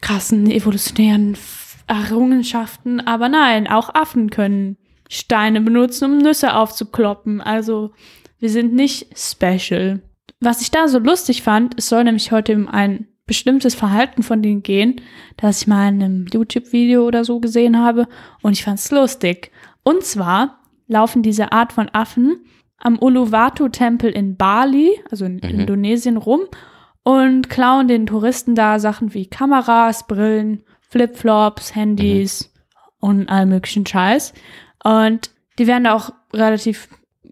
krassen 0.00 0.50
evolutionären 0.50 1.36
Errungenschaften. 1.86 3.00
Aber 3.06 3.28
nein, 3.28 3.66
auch 3.68 3.94
Affen 3.94 4.30
können 4.30 4.76
Steine 5.08 5.60
benutzen, 5.60 6.04
um 6.12 6.18
Nüsse 6.18 6.54
aufzukloppen. 6.54 7.40
Also 7.40 7.92
wir 8.38 8.50
sind 8.50 8.74
nicht 8.74 9.08
special. 9.18 10.00
Was 10.40 10.60
ich 10.60 10.70
da 10.70 10.88
so 10.88 10.98
lustig 10.98 11.42
fand, 11.42 11.74
es 11.78 11.88
soll 11.88 12.04
nämlich 12.04 12.32
heute 12.32 12.54
um 12.54 12.68
ein 12.68 13.08
bestimmtes 13.26 13.74
Verhalten 13.74 14.22
von 14.22 14.42
denen 14.42 14.62
gehen, 14.62 15.00
das 15.36 15.62
ich 15.62 15.66
mal 15.66 15.88
in 15.88 16.02
einem 16.02 16.26
YouTube-Video 16.32 17.04
oder 17.06 17.24
so 17.24 17.40
gesehen 17.40 17.78
habe 17.78 18.06
und 18.42 18.52
ich 18.52 18.62
fand 18.64 18.78
es 18.78 18.90
lustig. 18.90 19.50
Und 19.82 20.04
zwar 20.04 20.60
laufen 20.86 21.22
diese 21.22 21.52
Art 21.52 21.72
von 21.72 21.88
Affen 21.92 22.44
am 22.78 22.98
Uluwatu-Tempel 22.98 24.10
in 24.10 24.36
Bali, 24.36 24.90
also 25.10 25.24
in 25.24 25.36
Mhm. 25.36 25.60
Indonesien, 25.60 26.16
rum 26.16 26.42
und 27.02 27.48
klauen 27.48 27.88
den 27.88 28.06
Touristen 28.06 28.54
da 28.54 28.78
Sachen 28.78 29.14
wie 29.14 29.26
Kameras, 29.26 30.06
Brillen, 30.06 30.62
Flipflops, 30.88 31.74
Handys 31.74 32.52
und 33.00 33.28
all 33.28 33.46
möglichen 33.46 33.86
Scheiß. 33.86 34.34
Und 34.84 35.30
die 35.58 35.66
werden 35.66 35.84
da 35.84 35.94
auch 35.94 36.10
relativ 36.32 36.88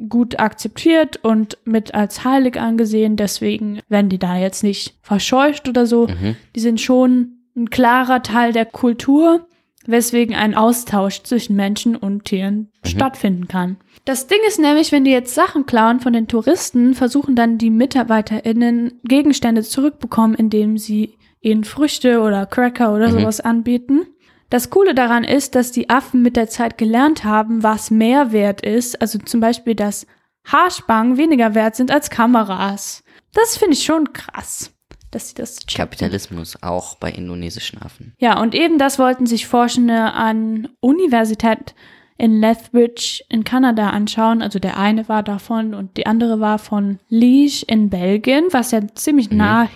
gut 0.08 0.38
akzeptiert 0.38 1.18
und 1.22 1.58
mit 1.64 1.94
als 1.94 2.24
heilig 2.24 2.60
angesehen. 2.60 3.16
Deswegen 3.16 3.80
werden 3.88 4.08
die 4.08 4.18
da 4.18 4.36
jetzt 4.36 4.62
nicht 4.62 4.94
verscheucht 5.02 5.68
oder 5.68 5.86
so. 5.86 6.06
Mhm. 6.06 6.36
Die 6.54 6.60
sind 6.60 6.80
schon 6.80 7.38
ein 7.56 7.70
klarer 7.70 8.22
Teil 8.22 8.52
der 8.52 8.66
Kultur, 8.66 9.46
weswegen 9.86 10.34
ein 10.34 10.54
Austausch 10.54 11.22
zwischen 11.22 11.56
Menschen 11.56 11.94
und 11.94 12.24
Tieren 12.24 12.70
stattfinden 12.84 13.48
kann. 13.48 13.76
Das 14.06 14.26
Ding 14.26 14.38
ist 14.46 14.58
nämlich, 14.58 14.92
wenn 14.92 15.04
die 15.04 15.10
jetzt 15.10 15.34
Sachen 15.34 15.66
klauen 15.66 16.00
von 16.00 16.12
den 16.12 16.26
Touristen, 16.28 16.94
versuchen 16.94 17.36
dann 17.36 17.58
die 17.58 17.70
MitarbeiterInnen 17.70 19.00
Gegenstände 19.04 19.62
zurückbekommen, 19.62 20.34
indem 20.34 20.78
sie 20.78 21.14
ihnen 21.40 21.64
Früchte 21.64 22.20
oder 22.20 22.46
Cracker 22.46 22.94
oder 22.94 23.08
Mhm. 23.08 23.20
sowas 23.20 23.40
anbieten. 23.40 24.06
Das 24.54 24.70
Coole 24.70 24.94
daran 24.94 25.24
ist, 25.24 25.56
dass 25.56 25.72
die 25.72 25.90
Affen 25.90 26.22
mit 26.22 26.36
der 26.36 26.48
Zeit 26.48 26.78
gelernt 26.78 27.24
haben, 27.24 27.64
was 27.64 27.90
mehr 27.90 28.30
wert 28.30 28.60
ist. 28.60 29.00
Also 29.02 29.18
zum 29.18 29.40
Beispiel, 29.40 29.74
dass 29.74 30.06
Haarspangen 30.46 31.16
weniger 31.16 31.56
wert 31.56 31.74
sind 31.74 31.90
als 31.90 32.08
Kameras. 32.08 33.02
Das 33.32 33.56
finde 33.56 33.72
ich 33.72 33.82
schon 33.82 34.12
krass, 34.12 34.72
dass 35.10 35.30
sie 35.30 35.34
das 35.34 35.56
checken. 35.56 35.76
Kapitalismus 35.76 36.56
auch 36.62 36.94
bei 36.94 37.10
indonesischen 37.10 37.82
Affen. 37.82 38.14
Ja, 38.20 38.40
und 38.40 38.54
eben 38.54 38.78
das 38.78 39.00
wollten 39.00 39.26
sich 39.26 39.48
Forschende 39.48 40.12
an 40.12 40.68
Universität 40.78 41.74
in 42.16 42.38
Lethbridge 42.38 43.24
in 43.28 43.42
Kanada 43.42 43.90
anschauen. 43.90 44.40
Also 44.40 44.60
der 44.60 44.76
eine 44.78 45.08
war 45.08 45.24
davon 45.24 45.74
und 45.74 45.96
die 45.96 46.06
andere 46.06 46.38
war 46.38 46.60
von 46.60 47.00
Liege 47.08 47.64
in 47.66 47.90
Belgien, 47.90 48.44
was 48.52 48.70
ja 48.70 48.82
ziemlich 48.94 49.32
Mhm. 49.32 49.36
nah 49.36 49.68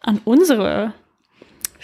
an 0.00 0.18
unsere 0.24 0.94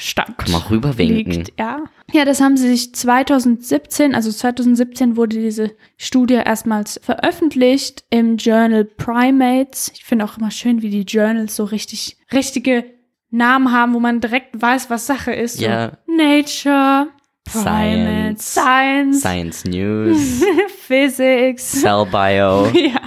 Stadt 0.01 0.39
Kann 0.39 0.53
man 0.53 0.63
rüberwinken. 0.63 1.33
liegt. 1.33 1.59
Ja. 1.59 1.85
ja, 2.11 2.25
das 2.25 2.41
haben 2.41 2.57
sie 2.57 2.69
sich 2.69 2.95
2017, 2.95 4.15
also 4.15 4.33
2017 4.33 5.17
wurde 5.17 5.39
diese 5.39 5.73
Studie 5.99 6.35
erstmals 6.35 6.99
veröffentlicht 7.03 8.05
im 8.09 8.39
Journal 8.39 8.85
Primates. 8.85 9.93
Ich 9.95 10.05
finde 10.05 10.25
auch 10.25 10.39
immer 10.39 10.51
schön, 10.51 10.81
wie 10.81 10.89
die 10.89 11.03
Journals 11.03 11.55
so 11.55 11.65
richtig, 11.65 12.17
richtige 12.33 12.85
Namen 13.31 13.73
haben, 13.73 13.93
wo 13.93 14.01
man 14.01 14.21
direkt 14.21 14.61
weiß, 14.61 14.89
was 14.89 15.07
Sache 15.07 15.33
ist. 15.33 15.61
Ja. 15.61 15.93
So 16.07 16.17
Nature, 16.17 17.09
Primates, 17.45 18.53
Science, 18.55 19.21
Science 19.21 19.65
News, 19.65 20.43
Physics. 20.87 21.81
Cell 21.81 22.07
Bio. 22.07 22.71
Ja, 22.75 23.01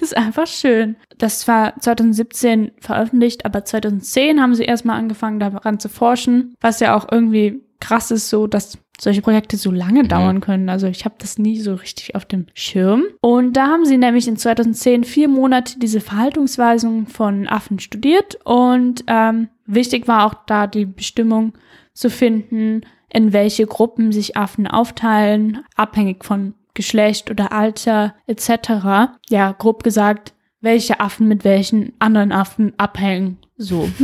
das 0.00 0.10
ist 0.10 0.16
einfach 0.16 0.46
schön. 0.46 0.96
Das 1.18 1.46
war 1.48 1.78
2017 1.80 2.72
veröffentlicht, 2.80 3.44
aber 3.44 3.64
2010 3.64 4.40
haben 4.40 4.54
sie 4.54 4.64
erstmal 4.64 4.98
angefangen, 4.98 5.40
daran 5.40 5.78
zu 5.80 5.88
forschen, 5.88 6.54
was 6.60 6.80
ja 6.80 6.96
auch 6.96 7.06
irgendwie 7.10 7.62
krass 7.80 8.10
ist, 8.10 8.28
so 8.28 8.46
dass 8.46 8.78
solche 8.98 9.22
Projekte 9.22 9.56
so 9.56 9.70
lange 9.70 10.04
dauern 10.04 10.40
können. 10.40 10.68
Also 10.68 10.86
ich 10.86 11.04
habe 11.04 11.16
das 11.18 11.38
nie 11.38 11.60
so 11.60 11.74
richtig 11.74 12.14
auf 12.14 12.24
dem 12.24 12.46
Schirm. 12.54 13.04
Und 13.20 13.54
da 13.54 13.66
haben 13.66 13.84
sie 13.84 13.98
nämlich 13.98 14.26
in 14.26 14.36
2010 14.36 15.04
vier 15.04 15.28
Monate 15.28 15.78
diese 15.78 16.00
Verhaltensweisung 16.00 17.06
von 17.06 17.46
Affen 17.46 17.78
studiert 17.78 18.38
und 18.44 19.04
ähm, 19.06 19.48
wichtig 19.66 20.08
war 20.08 20.26
auch 20.26 20.34
da 20.46 20.66
die 20.66 20.86
Bestimmung 20.86 21.52
zu 21.92 22.10
finden, 22.10 22.82
in 23.16 23.32
welche 23.32 23.66
Gruppen 23.66 24.12
sich 24.12 24.36
Affen 24.36 24.66
aufteilen, 24.66 25.64
abhängig 25.74 26.22
von 26.24 26.52
Geschlecht 26.74 27.30
oder 27.30 27.50
Alter 27.52 28.14
etc. 28.26 29.10
Ja, 29.30 29.52
grob 29.58 29.82
gesagt, 29.82 30.34
welche 30.60 31.00
Affen 31.00 31.26
mit 31.26 31.42
welchen 31.42 31.94
anderen 31.98 32.30
Affen 32.32 32.74
abhängen. 32.76 33.38
So. 33.56 33.88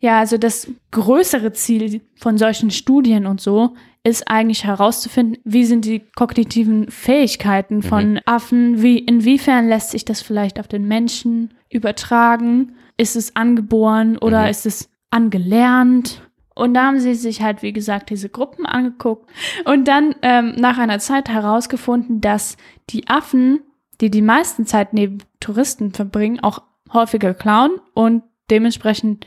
Ja, 0.00 0.20
also 0.20 0.38
das 0.38 0.70
größere 0.92 1.52
Ziel 1.54 2.02
von 2.14 2.38
solchen 2.38 2.70
Studien 2.70 3.26
und 3.26 3.40
so 3.40 3.74
ist 4.04 4.28
eigentlich 4.28 4.62
herauszufinden, 4.62 5.38
wie 5.42 5.64
sind 5.64 5.84
die 5.84 6.02
kognitiven 6.14 6.88
Fähigkeiten 6.88 7.82
von 7.82 8.20
Affen, 8.24 8.80
wie 8.80 8.98
inwiefern 8.98 9.68
lässt 9.68 9.90
sich 9.90 10.04
das 10.04 10.22
vielleicht 10.22 10.60
auf 10.60 10.68
den 10.68 10.86
Menschen 10.86 11.52
übertragen? 11.68 12.76
Ist 12.96 13.16
es 13.16 13.34
angeboren 13.34 14.16
oder 14.18 14.42
Mhm. 14.44 14.50
ist 14.50 14.66
es 14.66 14.88
angelernt? 15.10 16.22
Und 16.58 16.74
da 16.74 16.86
haben 16.86 16.98
sie 16.98 17.14
sich 17.14 17.40
halt, 17.40 17.62
wie 17.62 17.72
gesagt, 17.72 18.10
diese 18.10 18.28
Gruppen 18.28 18.66
angeguckt 18.66 19.30
und 19.64 19.86
dann 19.86 20.16
ähm, 20.22 20.56
nach 20.58 20.76
einer 20.76 20.98
Zeit 20.98 21.28
herausgefunden, 21.28 22.20
dass 22.20 22.56
die 22.90 23.06
Affen, 23.06 23.60
die 24.00 24.10
die 24.10 24.22
meisten 24.22 24.66
Zeit 24.66 24.92
neben 24.92 25.18
Touristen 25.38 25.92
verbringen, 25.92 26.40
auch 26.40 26.62
häufiger 26.92 27.32
klauen 27.32 27.78
und 27.94 28.24
dementsprechend 28.50 29.24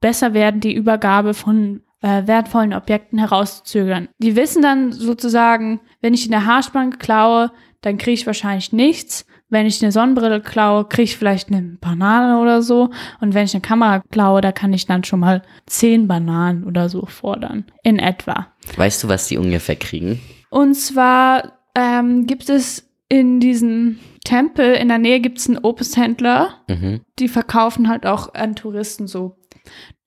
besser 0.00 0.32
werden 0.32 0.60
die 0.60 0.74
Übergabe 0.74 1.34
von 1.34 1.82
äh, 2.00 2.26
wertvollen 2.26 2.72
Objekten 2.72 3.18
herauszuzögern. 3.18 4.08
Die 4.18 4.34
wissen 4.34 4.62
dann 4.62 4.90
sozusagen, 4.90 5.80
wenn 6.00 6.14
ich 6.14 6.32
eine 6.32 6.46
Haarspange 6.46 6.96
klaue, 6.96 7.52
dann 7.82 7.98
kriege 7.98 8.14
ich 8.14 8.26
wahrscheinlich 8.26 8.72
nichts. 8.72 9.26
Wenn 9.50 9.66
ich 9.66 9.82
eine 9.82 9.92
Sonnenbrille 9.92 10.40
klaue, 10.40 10.84
kriege 10.84 11.04
ich 11.04 11.16
vielleicht 11.16 11.48
eine 11.48 11.62
Banane 11.80 12.40
oder 12.40 12.62
so. 12.62 12.90
Und 13.20 13.34
wenn 13.34 13.44
ich 13.44 13.54
eine 13.54 13.60
Kamera 13.60 14.02
klaue, 14.10 14.40
da 14.40 14.52
kann 14.52 14.72
ich 14.72 14.86
dann 14.86 15.04
schon 15.04 15.20
mal 15.20 15.42
zehn 15.66 16.08
Bananen 16.08 16.64
oder 16.64 16.88
so 16.88 17.06
fordern. 17.06 17.64
In 17.82 17.98
etwa. 17.98 18.46
Weißt 18.76 19.02
du, 19.02 19.08
was 19.08 19.26
die 19.26 19.38
ungefähr 19.38 19.76
kriegen? 19.76 20.20
Und 20.50 20.74
zwar 20.74 21.58
ähm, 21.74 22.26
gibt 22.26 22.48
es 22.48 22.88
in 23.08 23.40
diesem 23.40 23.98
Tempel 24.24 24.74
in 24.74 24.88
der 24.88 24.98
Nähe 24.98 25.20
gibt 25.20 25.38
es 25.38 25.48
einen 25.48 25.58
Obsthändler. 25.58 26.54
Mhm. 26.68 27.00
Die 27.18 27.28
verkaufen 27.28 27.88
halt 27.88 28.06
auch 28.06 28.34
an 28.34 28.54
Touristen 28.54 29.06
so 29.06 29.36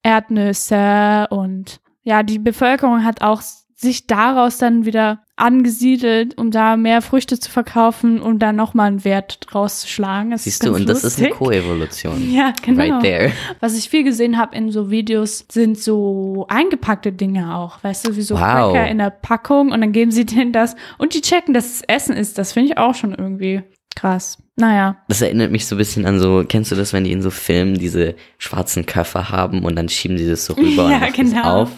Erdnüsse 0.04 1.28
und 1.30 1.82
ja, 2.04 2.24
die 2.24 2.40
Bevölkerung 2.40 3.04
hat 3.04 3.22
auch 3.22 3.42
sich 3.84 4.08
daraus 4.08 4.58
dann 4.58 4.86
wieder 4.86 5.20
angesiedelt, 5.36 6.38
um 6.38 6.52
da 6.52 6.76
mehr 6.78 7.02
Früchte 7.02 7.40
zu 7.40 7.50
verkaufen 7.52 8.22
und 8.22 8.40
dann 8.40 8.56
nochmal 8.56 8.88
einen 8.88 9.04
Wert 9.04 9.40
draus 9.42 9.82
zu 9.82 9.88
schlagen. 9.88 10.32
Das 10.32 10.44
Siehst 10.44 10.66
du, 10.66 10.74
und 10.74 10.88
das 10.88 11.04
ist 11.04 11.18
eine 11.20 11.30
lustig. 11.30 11.46
Koevolution. 11.48 12.32
Ja, 12.34 12.54
genau. 12.62 12.82
Right 12.82 13.04
there. 13.04 13.32
Was 13.60 13.78
ich 13.78 13.90
viel 13.90 14.04
gesehen 14.04 14.38
habe 14.38 14.56
in 14.56 14.72
so 14.72 14.90
Videos, 14.90 15.46
sind 15.52 15.78
so 15.78 16.46
eingepackte 16.50 17.12
Dinge 17.12 17.56
auch. 17.56 17.84
Weißt 17.84 18.08
du, 18.08 18.16
wie 18.16 18.22
so 18.22 18.36
Wow. 18.36 18.42
Cracker 18.74 18.88
in 18.88 18.98
der 18.98 19.10
Packung 19.12 19.72
und 19.72 19.82
dann 19.82 19.92
geben 19.92 20.12
sie 20.12 20.26
denen 20.26 20.52
das 20.54 20.76
und 20.98 21.14
die 21.14 21.22
checken, 21.22 21.54
dass 21.54 21.66
es 21.66 21.82
Essen 21.88 22.16
ist. 22.16 22.38
Das 22.38 22.54
finde 22.54 22.72
ich 22.72 22.78
auch 22.78 22.96
schon 22.96 23.14
irgendwie 23.14 23.62
krass. 23.96 24.38
Naja. 24.56 24.98
Das 25.08 25.22
erinnert 25.22 25.52
mich 25.52 25.66
so 25.66 25.76
ein 25.76 25.80
bisschen 25.80 26.06
an 26.06 26.20
so, 26.20 26.44
kennst 26.48 26.72
du 26.72 26.76
das, 26.76 26.94
wenn 26.94 27.04
die 27.04 27.12
in 27.12 27.22
so 27.22 27.32
Filmen 27.32 27.76
diese 27.76 28.16
schwarzen 28.38 28.86
Köffer 28.86 29.30
haben 29.30 29.64
und 29.64 29.76
dann 29.76 29.90
schieben 29.90 30.18
die 30.18 30.28
das 30.28 30.46
so 30.46 30.54
rüber 30.54 30.90
Ja, 30.90 30.96
und 30.98 31.02
machen 31.02 31.14
das 31.18 31.32
genau. 31.32 31.62
auf, 31.62 31.72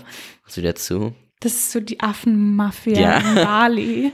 wieder 0.56 0.76
zu. 0.76 1.14
Das 1.40 1.54
ist 1.54 1.72
so 1.72 1.80
die 1.80 2.00
Affenmafia 2.00 3.00
Ja. 3.00 3.18
in 3.18 3.36
Bali. 3.36 4.12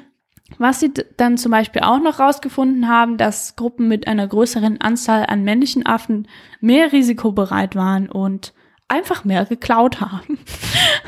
Was 0.58 0.82
sie 0.82 0.92
dann 1.18 1.38
zum 1.38 1.52
Beispiel 1.52 1.82
auch 1.82 2.02
noch 2.02 2.20
rausgefunden 2.20 2.88
haben, 2.90 3.18
dass 3.18 3.56
Gruppen 3.56 3.88
mit 3.88 4.08
einer 4.08 4.28
größeren 4.28 4.82
Anzahl 4.82 5.26
an 5.28 5.44
männlichen 5.44 5.86
Affen 5.86 6.28
mehr 6.60 6.92
risikobereit 6.92 7.76
waren 7.76 8.10
und 8.10 8.54
einfach 8.90 9.24
mehr 9.24 9.46
geklaut 9.46 10.02
haben. 10.02 10.40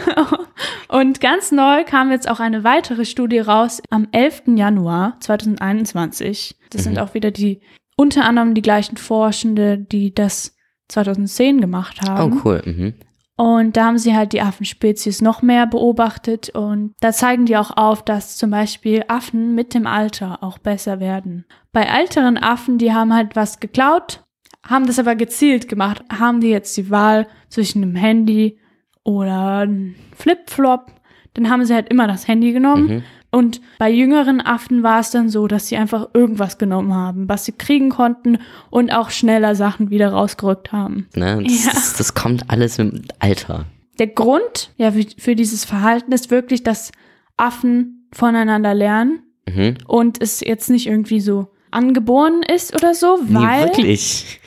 und 0.88 1.20
ganz 1.20 1.52
neu 1.52 1.84
kam 1.84 2.10
jetzt 2.12 2.30
auch 2.30 2.40
eine 2.40 2.64
weitere 2.64 3.04
Studie 3.04 3.40
raus 3.40 3.82
am 3.90 4.08
11. 4.14 4.44
Januar 4.56 5.18
2021. 5.20 6.58
Das 6.70 6.84
sind 6.84 6.98
auch 7.00 7.14
wieder 7.14 7.32
die, 7.32 7.60
unter 7.98 8.24
anderem 8.24 8.54
die 8.54 8.62
gleichen 8.62 8.96
Forschende, 8.98 9.78
die 9.78 10.14
das 10.16 10.56
2010 10.88 11.60
gemacht 11.62 12.02
haben. 12.02 12.34
Oh, 12.34 12.42
cool. 12.46 12.62
Mhm. 12.66 12.94
Und 13.36 13.78
da 13.78 13.86
haben 13.86 13.98
sie 13.98 14.16
halt 14.16 14.34
die 14.34 14.42
Affenspezies 14.42 15.22
noch 15.22 15.42
mehr 15.42 15.66
beobachtet 15.66 16.50
und 16.50 16.94
da 17.00 17.12
zeigen 17.12 17.48
die 17.48 17.58
auch 17.58 17.76
auf, 17.76 18.06
dass 18.06 18.38
zum 18.38 18.52
Beispiel 18.52 19.04
Affen 19.08 19.56
mit 19.56 19.74
dem 19.74 19.88
Alter 19.88 20.44
auch 20.44 20.60
besser 20.60 21.00
werden. 21.00 21.46
Bei 21.72 21.82
älteren 21.82 22.38
Affen, 22.38 22.78
die 22.78 22.94
haben 22.94 23.12
halt 23.12 23.36
was 23.36 23.60
geklaut, 23.60 24.24
haben 24.64 24.86
das 24.86 25.00
aber 25.00 25.16
gezielt 25.16 25.68
gemacht, 25.68 26.04
haben 26.12 26.42
die 26.42 26.50
jetzt 26.50 26.78
die 26.78 26.92
Wahl 26.92 27.28
zwischen 27.50 27.82
einem 27.82 27.96
Handy 27.96 28.60
oder 29.04 29.58
einem 29.62 29.96
Flipflop, 30.16 30.92
dann 31.34 31.50
haben 31.50 31.66
sie 31.66 31.74
halt 31.74 31.90
immer 31.90 32.08
das 32.08 32.28
Handy 32.28 32.54
genommen. 32.54 32.88
Mhm. 32.88 33.04
Und 33.34 33.62
bei 33.80 33.90
jüngeren 33.90 34.42
Affen 34.42 34.84
war 34.84 35.00
es 35.00 35.10
dann 35.10 35.28
so, 35.28 35.48
dass 35.48 35.68
sie 35.68 35.76
einfach 35.76 36.10
irgendwas 36.14 36.58
genommen 36.60 36.94
haben, 36.94 37.28
was 37.28 37.46
sie 37.46 37.52
kriegen 37.52 37.90
konnten 37.90 38.38
und 38.70 38.92
auch 38.94 39.10
schneller 39.10 39.56
Sachen 39.56 39.90
wieder 39.90 40.10
rausgerückt 40.14 40.72
haben. 40.72 41.08
Ne? 41.16 41.42
Das, 41.44 41.66
Ja. 41.66 41.72
das, 41.74 41.94
das 41.98 42.14
kommt 42.14 42.50
alles 42.52 42.76
dem 42.78 43.02
Alter. 43.20 43.66
Der 44.00 44.08
Grund 44.08 44.72
ja, 44.78 44.92
für, 44.92 45.04
für 45.18 45.36
dieses 45.36 45.66
Verhalten 45.66 46.12
ist 46.12 46.30
wirklich, 46.32 46.62
dass 46.64 46.92
Affen 47.38 48.08
voneinander 48.14 48.74
lernen 48.74 49.24
Mhm. 49.50 49.76
und 49.88 50.22
es 50.22 50.40
jetzt 50.40 50.70
nicht 50.70 50.88
irgendwie 50.88 51.20
so 51.20 51.50
angeboren 51.72 52.44
ist 52.44 52.74
oder 52.76 52.94
so, 52.94 53.20
Nee, 53.28 53.34
weil, 53.36 53.64
wirklich. 53.66 54.40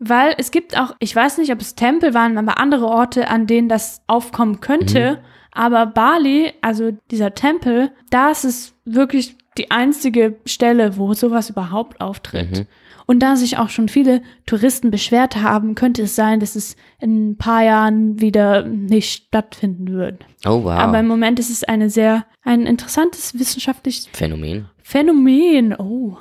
weil 0.00 0.34
es 0.38 0.50
gibt 0.50 0.76
auch, 0.76 0.96
ich 0.98 1.14
weiß 1.14 1.38
nicht, 1.38 1.52
ob 1.52 1.60
es 1.60 1.74
Tempel 1.76 2.12
waren, 2.12 2.36
aber 2.36 2.58
andere 2.58 2.86
Orte, 2.86 3.28
an 3.28 3.46
denen 3.46 3.68
das 3.68 4.02
aufkommen 4.08 4.60
könnte. 4.60 5.22
Aber 5.56 5.86
Bali, 5.86 6.52
also 6.60 6.90
dieser 7.10 7.34
Tempel, 7.34 7.90
da 8.10 8.30
ist 8.30 8.44
es 8.44 8.74
wirklich 8.84 9.36
die 9.56 9.70
einzige 9.70 10.36
Stelle, 10.44 10.98
wo 10.98 11.14
sowas 11.14 11.48
überhaupt 11.48 12.00
auftritt. 12.02 12.50
Mhm. 12.50 12.66
Und 13.06 13.20
da 13.20 13.36
sich 13.36 13.56
auch 13.56 13.70
schon 13.70 13.88
viele 13.88 14.20
Touristen 14.44 14.90
beschwert 14.90 15.36
haben, 15.36 15.74
könnte 15.74 16.02
es 16.02 16.14
sein, 16.14 16.40
dass 16.40 16.56
es 16.56 16.76
in 17.00 17.30
ein 17.30 17.36
paar 17.38 17.62
Jahren 17.62 18.20
wieder 18.20 18.64
nicht 18.64 19.24
stattfinden 19.28 19.94
wird. 19.94 20.26
Oh, 20.44 20.64
wow. 20.64 20.72
Aber 20.72 20.98
im 20.98 21.06
Moment 21.06 21.38
ist 21.38 21.50
es 21.50 21.64
eine 21.64 21.88
sehr, 21.88 22.26
ein 22.42 22.66
interessantes 22.66 23.38
wissenschaftliches 23.38 24.08
Phänomen. 24.12 24.66
Phänomen. 24.82 25.74
Oh. 25.78 26.18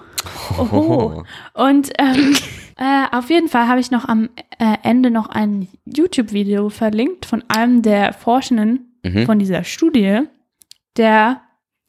Oho. 0.58 1.24
Und 1.54 1.92
ähm, 2.00 2.38
äh, 2.78 3.06
auf 3.12 3.30
jeden 3.30 3.50
Fall 3.50 3.68
habe 3.68 3.82
ich 3.82 3.92
noch 3.92 4.06
am 4.06 4.30
äh, 4.60 4.78
Ende 4.84 5.12
noch 5.12 5.28
ein 5.28 5.68
YouTube-Video 5.86 6.70
verlinkt 6.70 7.26
von 7.26 7.44
einem 7.50 7.82
der 7.82 8.14
Forschenden 8.14 8.95
Mhm. 9.06 9.26
von 9.26 9.40
dieser 9.40 9.64
Studie. 9.64 10.22
Der 10.98 11.42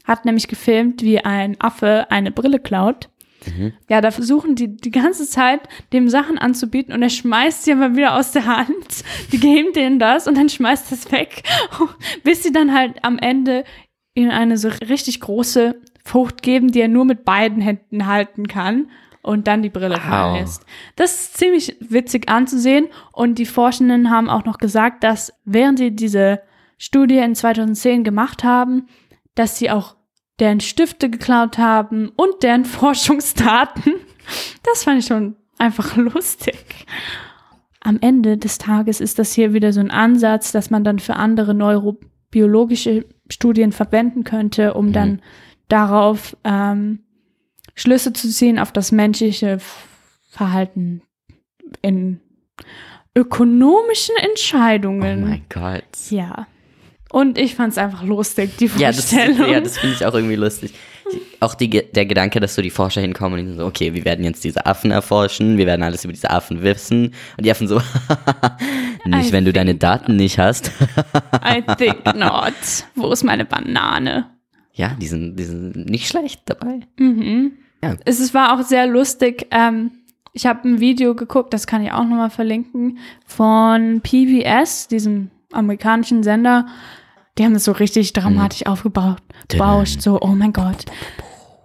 hat 0.05 0.24
nämlich 0.24 0.48
gefilmt, 0.48 1.02
wie 1.02 1.18
ein 1.20 1.61
Affe 1.61 2.07
eine 2.11 2.31
Brille 2.31 2.61
klaut. 2.61 3.09
Mhm. 3.46 3.72
Ja, 3.88 4.00
da 4.00 4.11
versuchen 4.11 4.55
die 4.55 4.76
die 4.76 4.90
ganze 4.90 5.26
Zeit, 5.26 5.61
dem 5.92 6.09
Sachen 6.09 6.38
anzubieten 6.38 6.92
und 6.92 7.02
er 7.02 7.11
schmeißt 7.11 7.64
sie 7.64 7.72
aber 7.72 7.96
wieder 7.96 8.16
aus 8.16 8.33
der 8.33 8.46
Hand. 8.46 9.05
Die 9.33 9.38
geben 9.38 9.72
denen 9.72 9.98
das 9.98 10.26
und 10.26 10.37
dann 10.37 10.48
schmeißt 10.48 10.90
es 10.92 11.12
weg, 11.12 11.42
bis 12.24 12.42
sie 12.42 12.52
dann 12.52 12.74
halt 12.74 13.05
am 13.05 13.18
Ende 13.18 13.64
ihm 14.14 14.31
eine 14.31 14.57
so 14.57 14.68
richtig 14.68 15.20
große 15.20 15.81
Frucht 16.05 16.42
geben, 16.42 16.72
die 16.72 16.81
er 16.81 16.88
nur 16.88 17.05
mit 17.05 17.24
beiden 17.24 17.61
Händen 17.61 18.07
halten 18.07 18.48
kann 18.48 18.90
und 19.22 19.46
dann 19.46 19.62
die 19.62 19.68
Brille 19.68 20.00
fallen 20.00 20.40
lässt. 20.40 20.64
Das 20.94 21.14
ist 21.14 21.37
ziemlich 21.37 21.76
witzig 21.81 22.29
anzusehen 22.29 22.87
und 23.12 23.38
die 23.38 23.46
Forschenden 23.46 24.11
haben 24.11 24.31
auch 24.31 24.44
noch 24.44 24.59
gesagt, 24.59 25.05
dass 25.05 25.33
während 25.44 25.79
sie 25.79 25.90
diese 25.90 26.40
Studie 26.79 27.19
in 27.19 27.35
2010 27.35 28.05
gemacht 28.05 28.45
haben, 28.45 28.87
dass 29.35 29.59
sie 29.59 29.71
auch 29.71 29.97
deren 30.39 30.61
Stifte 30.61 31.09
geklaut 31.11 31.59
haben 31.59 32.11
und 32.11 32.43
deren 32.43 32.65
Forschungsdaten. 32.67 33.95
Das 34.62 34.85
fand 34.85 35.01
ich 35.01 35.07
schon 35.07 35.37
einfach 35.59 35.97
lustig. 35.97 36.87
Am 37.81 37.99
Ende 38.01 38.37
des 38.37 38.59
Tages 38.59 39.01
ist 39.01 39.19
das 39.19 39.33
hier 39.33 39.53
wieder 39.53 39.73
so 39.73 39.81
ein 39.81 39.91
Ansatz, 39.91 40.51
dass 40.53 40.71
man 40.71 40.83
dann 40.85 40.99
für 40.99 41.15
andere 41.17 41.55
neurobiologische 41.55 43.07
Studien 43.31 43.73
verwenden 43.73 44.25
könnte, 44.25 44.75
um 44.75 44.93
dann 44.93 45.23
darauf 45.69 46.37
ähm, 46.45 47.01
Schlüsse 47.75 48.12
zu 48.12 48.29
ziehen 48.29 48.59
auf 48.59 48.73
das 48.73 48.91
menschliche 48.93 49.59
Verhalten 50.29 51.03
in 51.83 52.21
ökonomischen 53.15 54.15
Oh 54.21 54.27
Entscheidungen. 54.29 55.21
mein 55.23 55.45
Gott. 55.49 55.85
Ja. 56.11 56.47
Und 57.11 57.38
ich 57.38 57.55
fand 57.55 57.73
es 57.73 57.79
einfach 57.79 58.03
lustig, 58.03 58.57
die 58.59 58.66
Ja, 58.79 58.88
das, 58.90 59.12
Vorstellung. 59.12 59.51
ja, 59.51 59.61
das 59.61 59.79
finde 59.79 59.97
ich 59.97 60.05
auch 60.05 60.14
irgendwie 60.14 60.35
lustig. 60.37 60.73
Auch 61.38 61.55
die, 61.55 61.69
der 61.71 62.05
Gedanke, 62.07 62.40
dass 62.40 62.57
so 62.57 62.62
die 62.62 62.71
Forscher 62.71 63.01
hinkommen 63.01 63.38
und 63.38 63.47
die 63.47 63.53
so, 63.59 63.64
okay, 63.64 63.95
wir 63.95 64.05
werden 64.05 64.25
jetzt 64.25 64.42
diese 64.42 64.66
Affen 64.66 64.90
erforschen, 64.90 65.57
wir 65.57 65.66
werden 65.66 65.83
alles 65.85 66.05
über 66.05 66.12
diese 66.12 66.31
Affen 66.31 66.62
wissen. 66.62 67.14
Und 67.37 67.47
die 67.47 67.51
Affen 67.51 67.69
so, 67.69 67.81
nicht, 69.05 69.29
I 69.29 69.33
wenn 69.33 69.45
du 69.45 69.53
deine 69.53 69.77
Daten 69.77 70.16
nicht 70.16 70.38
hast. 70.38 70.73
I 71.45 71.62
think 71.79 72.05
not. 72.16 72.55
Wo 72.97 73.12
ist 73.12 73.23
meine 73.23 73.45
Banane? 73.45 74.27
ja, 74.73 74.90
die 75.01 75.07
sind, 75.07 75.37
die 75.37 75.45
sind 75.45 75.88
nicht 75.88 76.07
schlecht 76.07 76.42
dabei. 76.47 76.81
Mhm. 76.99 77.53
Ja. 77.83 77.95
Es 78.05 78.21
es 78.21 78.35
war 78.35 78.53
auch 78.59 78.62
sehr 78.62 78.87
lustig. 78.87 79.47
Ähm, 79.51 79.90
ich 80.35 80.45
habe 80.45 80.69
ein 80.69 80.81
Video 80.81 81.14
geguckt, 81.14 81.55
das 81.55 81.66
kann 81.66 81.83
ich 81.83 81.92
auch 81.92 82.03
nochmal 82.05 82.29
verlinken, 82.29 82.99
von 83.25 84.03
PBS, 84.03 84.88
diesem 84.88 85.31
amerikanischen 85.57 86.23
Sender. 86.23 86.66
Die 87.38 87.45
haben 87.45 87.55
das 87.55 87.64
so 87.64 87.73
richtig 87.73 88.12
dramatisch 88.12 88.66
aufgebaut. 88.66 89.19
Bauscht, 89.59 90.01
so, 90.01 90.21
oh 90.21 90.29
mein 90.29 90.53
Gott. 90.53 90.85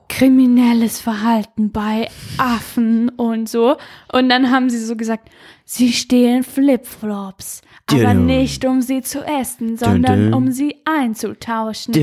Kriminelles 0.09 0.99
Verhalten 0.99 1.71
bei 1.71 2.09
Affen 2.37 3.07
und 3.09 3.47
so. 3.47 3.77
Und 4.11 4.27
dann 4.27 4.51
haben 4.51 4.69
sie 4.69 4.83
so 4.83 4.97
gesagt, 4.97 5.29
sie 5.63 5.93
stehlen 5.93 6.43
Flipflops, 6.43 7.61
aber 7.89 8.13
nicht 8.13 8.65
um 8.65 8.81
sie 8.81 9.01
zu 9.01 9.25
essen, 9.25 9.77
sondern 9.77 10.33
um 10.33 10.51
sie 10.51 10.75
einzutauschen. 10.83 11.93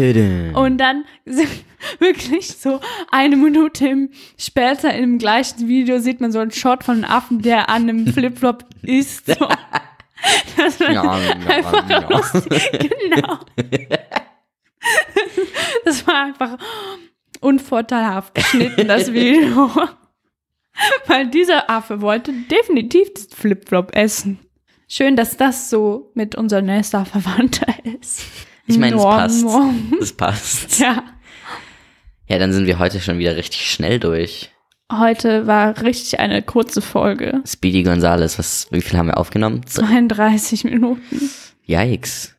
Und 0.54 0.78
dann 0.78 1.04
wirklich 1.98 2.56
so 2.56 2.80
eine 3.12 3.36
Minute 3.36 3.86
im, 3.86 4.10
später 4.38 4.94
im 4.94 5.18
gleichen 5.18 5.68
Video 5.68 5.98
sieht 5.98 6.22
man 6.22 6.32
so 6.32 6.38
einen 6.38 6.50
Shot 6.50 6.84
von 6.84 7.04
einem 7.04 7.12
Affen, 7.12 7.42
der 7.42 7.68
an 7.68 7.82
einem 7.82 8.06
Flipflop 8.06 8.64
ist. 8.82 9.26
So. 9.26 9.48
Das 10.56 10.80
war 10.80 10.90
Ja, 10.90 11.12
einfach 11.46 11.88
ja, 11.88 12.08
lustig. 12.08 12.70
Genau. 12.72 13.38
Das 15.84 16.06
war 16.06 16.24
einfach 16.24 16.58
unvorteilhaft 17.40 18.34
geschnitten, 18.34 18.88
das 18.88 19.12
Video. 19.12 19.70
Weil 21.06 21.28
dieser 21.28 21.70
Affe 21.70 22.00
wollte 22.00 22.32
definitiv 22.32 23.12
das 23.14 23.28
Flipflop 23.34 23.94
essen. 23.94 24.38
Schön, 24.88 25.16
dass 25.16 25.36
das 25.36 25.70
so 25.70 26.10
mit 26.14 26.34
unser 26.34 26.62
nächster 26.62 27.04
Verwandter 27.04 27.66
ist. 28.00 28.22
Ich 28.66 28.78
meine, 28.78 28.96
es 28.96 29.02
passt. 29.02 29.46
Es 30.00 30.12
passt. 30.12 30.78
Ja. 30.78 31.04
Ja, 32.28 32.38
dann 32.38 32.52
sind 32.52 32.66
wir 32.66 32.78
heute 32.78 33.00
schon 33.00 33.18
wieder 33.18 33.36
richtig 33.36 33.70
schnell 33.70 33.98
durch. 33.98 34.50
Heute 34.90 35.46
war 35.46 35.82
richtig 35.82 36.18
eine 36.18 36.42
kurze 36.42 36.80
Folge. 36.80 37.42
Speedy 37.46 37.82
Gonzales, 37.82 38.38
was, 38.38 38.68
wie 38.70 38.80
viel 38.80 38.98
haben 38.98 39.08
wir 39.08 39.18
aufgenommen? 39.18 39.60
32 39.66 40.64
Minuten. 40.64 41.30
Yikes. 41.66 42.34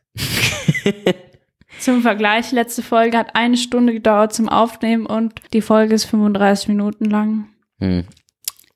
Zum 1.78 2.02
Vergleich, 2.02 2.50
letzte 2.50 2.82
Folge 2.82 3.16
hat 3.16 3.36
eine 3.36 3.56
Stunde 3.56 3.92
gedauert 3.92 4.34
zum 4.34 4.48
Aufnehmen 4.48 5.06
und 5.06 5.40
die 5.52 5.62
Folge 5.62 5.94
ist 5.94 6.06
35 6.06 6.68
Minuten 6.68 7.04
lang. 7.04 7.48
Hm. 7.78 8.04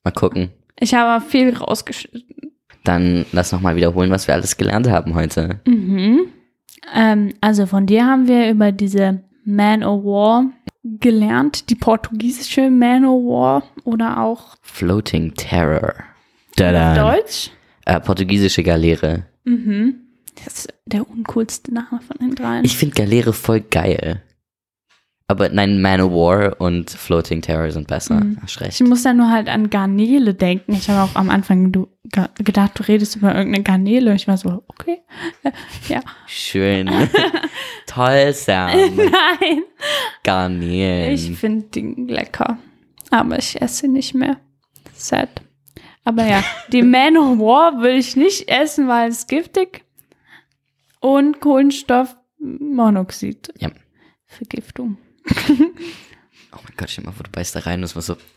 Mal 0.05 0.13
gucken. 0.13 0.51
Ich 0.79 0.95
habe 0.95 1.25
viel 1.25 1.55
rausgeschnitten. 1.57 2.53
Dann 2.85 3.27
lass 3.33 3.51
noch 3.51 3.61
mal 3.61 3.75
wiederholen, 3.75 4.11
was 4.11 4.29
wir 4.29 4.35
alles 4.35 4.57
gelernt 4.57 4.89
haben 4.89 5.15
heute. 5.15 5.61
Mhm. 5.67 6.27
Ähm, 6.95 7.35
also 7.41 7.67
von 7.67 7.87
dir 7.87 8.07
haben 8.07 8.29
wir 8.29 8.51
über 8.51 8.71
diese 8.71 9.25
Man 9.45 9.83
o' 9.83 10.05
War 10.05 10.53
gelernt, 10.85 11.71
die 11.71 11.75
portugiesische 11.75 12.71
Man 12.71 13.05
o' 13.05 13.27
War 13.27 13.63
oder 13.85 14.21
auch 14.21 14.57
Floating 14.63 15.35
Terror. 15.35 15.95
Tada. 16.57 17.13
Deutsch. 17.13 17.51
Äh, 17.87 18.01
portugiesische 18.01 18.63
Galeere. 18.63 19.27
Mhm. 19.45 19.97
Das 20.45 20.55
ist 20.59 20.75
der 20.87 21.09
uncoolste 21.09 21.73
Name 21.73 22.01
von 22.07 22.17
den 22.21 22.35
dreien. 22.35 22.65
Ich 22.65 22.77
finde 22.77 22.95
Galeere 22.95 23.33
voll 23.33 23.61
geil. 23.61 24.23
Aber 25.27 25.49
nein, 25.49 25.81
Man 25.81 26.03
of 26.03 26.13
War 26.13 26.61
und 26.61 26.91
Floating 26.91 27.41
Terror 27.41 27.71
sind 27.71 27.89
besser. 27.89 28.17
Mhm. 28.23 28.37
Hast 28.43 28.61
recht. 28.61 28.79
Ich 28.79 28.87
muss 28.87 29.05
dann 29.05 29.17
nur 29.17 29.31
halt 29.31 29.49
an 29.49 29.71
Garnele 29.71 30.35
denken. 30.35 30.75
Ich 30.75 30.91
habe 30.91 31.11
auch 31.11 31.15
am 31.17 31.31
Anfang 31.31 31.73
du, 31.73 31.89
ge- 32.05 32.29
gedacht, 32.37 32.79
du 32.79 32.83
redest 32.83 33.17
über 33.17 33.35
irgendeine 33.35 33.65
Garnele. 33.65 34.15
Ich 34.15 34.29
war 34.29 34.37
so, 34.37 34.63
okay. 34.69 34.99
Ja. 35.89 36.03
Schön. 36.27 36.91
Toll, 37.87 38.35
Sam. 38.35 38.73
Nein. 38.97 39.63
Garnelen. 40.25 41.15
Ich 41.15 41.31
finde 41.39 41.69
die 41.69 41.95
lecker. 42.07 42.59
Aber 43.11 43.39
ich 43.39 43.59
esse 43.63 43.77
sie 43.83 43.89
nicht 43.89 44.13
mehr. 44.15 44.37
Sad. 44.93 45.31
Aber 46.05 46.27
ja, 46.27 46.45
die 46.71 46.83
Man 46.83 47.17
of 47.17 47.39
War 47.39 47.81
will 47.81 47.97
ich 47.97 48.15
nicht 48.15 48.51
essen, 48.51 48.89
weil 48.89 49.09
es 49.09 49.27
giftig 49.27 49.85
und 51.01 51.41
Kohlenstoffmonoxid. 51.41 53.55
Ja. 53.59 53.71
Vergiftung. 54.27 54.99
Oh 55.27 56.59
mein 56.63 56.75
Gott, 56.77 56.91
stell 56.91 57.05
mal 57.05 57.13
vor, 57.13 57.25
du 57.25 57.31
beißt 57.31 57.57
da 57.57 57.61
rein 57.61 57.81
und 57.81 57.85
es 57.85 57.95
war 57.95 58.03
so, 58.03 58.17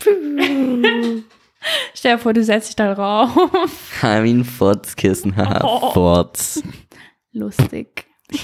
Stell 1.94 2.12
dir 2.16 2.18
vor, 2.18 2.32
du 2.32 2.42
setzt 2.44 2.68
dich 2.68 2.76
da 2.76 2.94
drauf. 2.94 4.02
ein 4.02 4.44
Furzkissen. 4.44 5.36
Haha, 5.36 5.60
Oh. 5.64 5.90
Furz. 5.92 6.62
Lustig. 7.32 8.06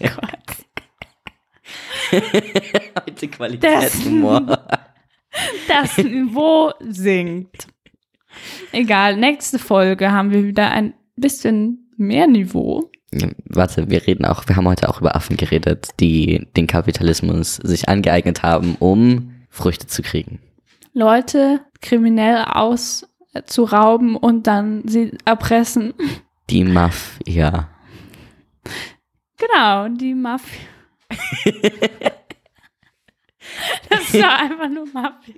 Gott. 0.00 0.64
Heute 3.06 3.28
Qualitätshumor. 3.28 4.66
Das 5.66 5.98
Niveau 5.98 6.72
sinkt. 6.78 7.66
Egal, 8.70 9.16
nächste 9.16 9.58
Folge 9.58 10.12
haben 10.12 10.30
wir 10.30 10.44
wieder 10.44 10.70
ein 10.70 10.94
bisschen 11.16 11.90
mehr 11.96 12.28
Niveau. 12.28 12.88
Warte, 13.44 13.88
wir 13.90 14.06
reden 14.06 14.24
auch, 14.24 14.48
wir 14.48 14.56
haben 14.56 14.68
heute 14.68 14.88
auch 14.88 15.00
über 15.00 15.14
Affen 15.14 15.36
geredet, 15.36 15.90
die 16.00 16.46
den 16.56 16.66
Kapitalismus 16.66 17.56
sich 17.56 17.88
angeeignet 17.88 18.42
haben, 18.42 18.76
um 18.78 19.34
Früchte 19.50 19.86
zu 19.86 20.02
kriegen. 20.02 20.40
Leute 20.92 21.60
kriminell 21.80 22.44
auszurauben 22.44 24.16
und 24.16 24.46
dann 24.46 24.86
sie 24.86 25.16
erpressen. 25.24 25.94
Die 26.50 26.64
Mafia. 26.64 27.68
Genau, 29.36 29.88
die 29.88 30.14
Mafia. 30.14 30.60
das 33.88 34.14
war 34.14 34.40
einfach 34.40 34.68
nur 34.68 34.86
Mafia. 34.92 35.34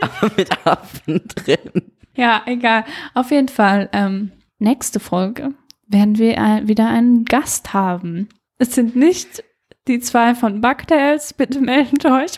Aber 0.00 0.32
mit 0.36 0.66
Affen 0.66 1.22
drin. 1.34 1.92
Ja, 2.14 2.42
egal. 2.46 2.84
Auf 3.14 3.30
jeden 3.30 3.48
Fall, 3.48 3.88
ähm, 3.92 4.32
nächste 4.58 5.00
Folge 5.00 5.54
werden 5.90 6.18
wir 6.18 6.36
wieder 6.64 6.88
einen 6.88 7.24
Gast 7.24 7.72
haben. 7.74 8.28
Es 8.58 8.74
sind 8.74 8.96
nicht 8.96 9.42
die 9.88 10.00
zwei 10.00 10.34
von 10.34 10.60
Bugtails, 10.60 11.32
bitte 11.34 11.60
meldet 11.60 12.04
euch. 12.04 12.32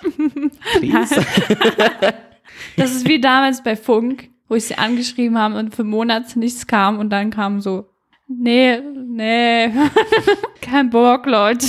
Das 2.76 2.94
ist 2.94 3.08
wie 3.08 3.20
damals 3.20 3.62
bei 3.62 3.76
Funk, 3.76 4.30
wo 4.48 4.54
ich 4.54 4.64
sie 4.66 4.76
angeschrieben 4.76 5.38
habe 5.38 5.56
und 5.58 5.74
für 5.74 5.84
Monate 5.84 6.38
nichts 6.38 6.66
kam 6.66 6.98
und 6.98 7.10
dann 7.10 7.30
kam 7.30 7.60
so, 7.60 7.88
nee, 8.28 8.78
nee, 8.80 9.70
kein 10.60 10.90
Bock, 10.90 11.26
Leute. 11.26 11.66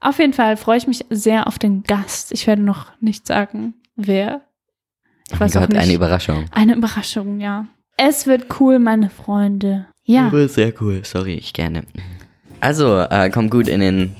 Auf 0.00 0.18
jeden 0.18 0.32
Fall 0.32 0.56
freue 0.56 0.78
ich 0.78 0.86
mich 0.86 1.04
sehr 1.10 1.46
auf 1.46 1.58
den 1.58 1.82
Gast. 1.82 2.32
Ich 2.32 2.46
werde 2.46 2.62
noch 2.62 2.92
nicht 3.00 3.26
sagen, 3.26 3.74
wer. 3.96 4.42
Ich 5.28 5.36
Oh 5.36 5.40
weiß 5.40 5.52
Gott, 5.54 5.68
nicht. 5.70 5.80
eine 5.80 5.92
Überraschung. 5.94 6.46
Eine 6.52 6.74
Überraschung, 6.76 7.40
ja. 7.40 7.66
Es 7.96 8.26
wird 8.26 8.60
cool, 8.60 8.78
meine 8.78 9.10
Freunde. 9.10 9.86
Ja, 10.12 10.30
Sehr 10.48 10.72
cool. 10.80 11.00
Sorry, 11.04 11.34
ich 11.34 11.52
gerne. 11.52 11.82
Also, 12.60 12.98
äh, 12.98 13.30
kommt 13.30 13.50
gut 13.50 13.68
in 13.68 13.80
den 13.80 14.16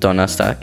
Donnerstag 0.00 0.58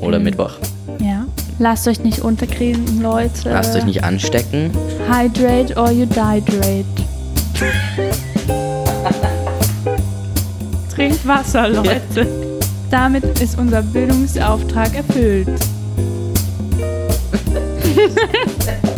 oder 0.00 0.18
Mhm. 0.18 0.24
Mittwoch. 0.24 0.52
ja. 1.00 1.26
Lasst 1.58 1.86
euch 1.86 2.02
nicht 2.02 2.20
unterkriegen, 2.20 3.02
Leute. 3.02 3.50
Lasst 3.50 3.76
euch 3.76 3.84
nicht 3.84 4.02
anstecken. 4.02 4.70
Hydrate 5.08 5.76
or 5.76 5.92
you 5.92 6.06
dihydrate. 6.06 6.84
Trinkt 10.92 11.24
Wasser, 11.26 11.68
Leute. 11.68 12.26
Damit 12.90 13.24
ist 13.40 13.58
unser 13.58 13.82
Bildungsauftrag 13.82 14.94
erfüllt. 14.96 15.48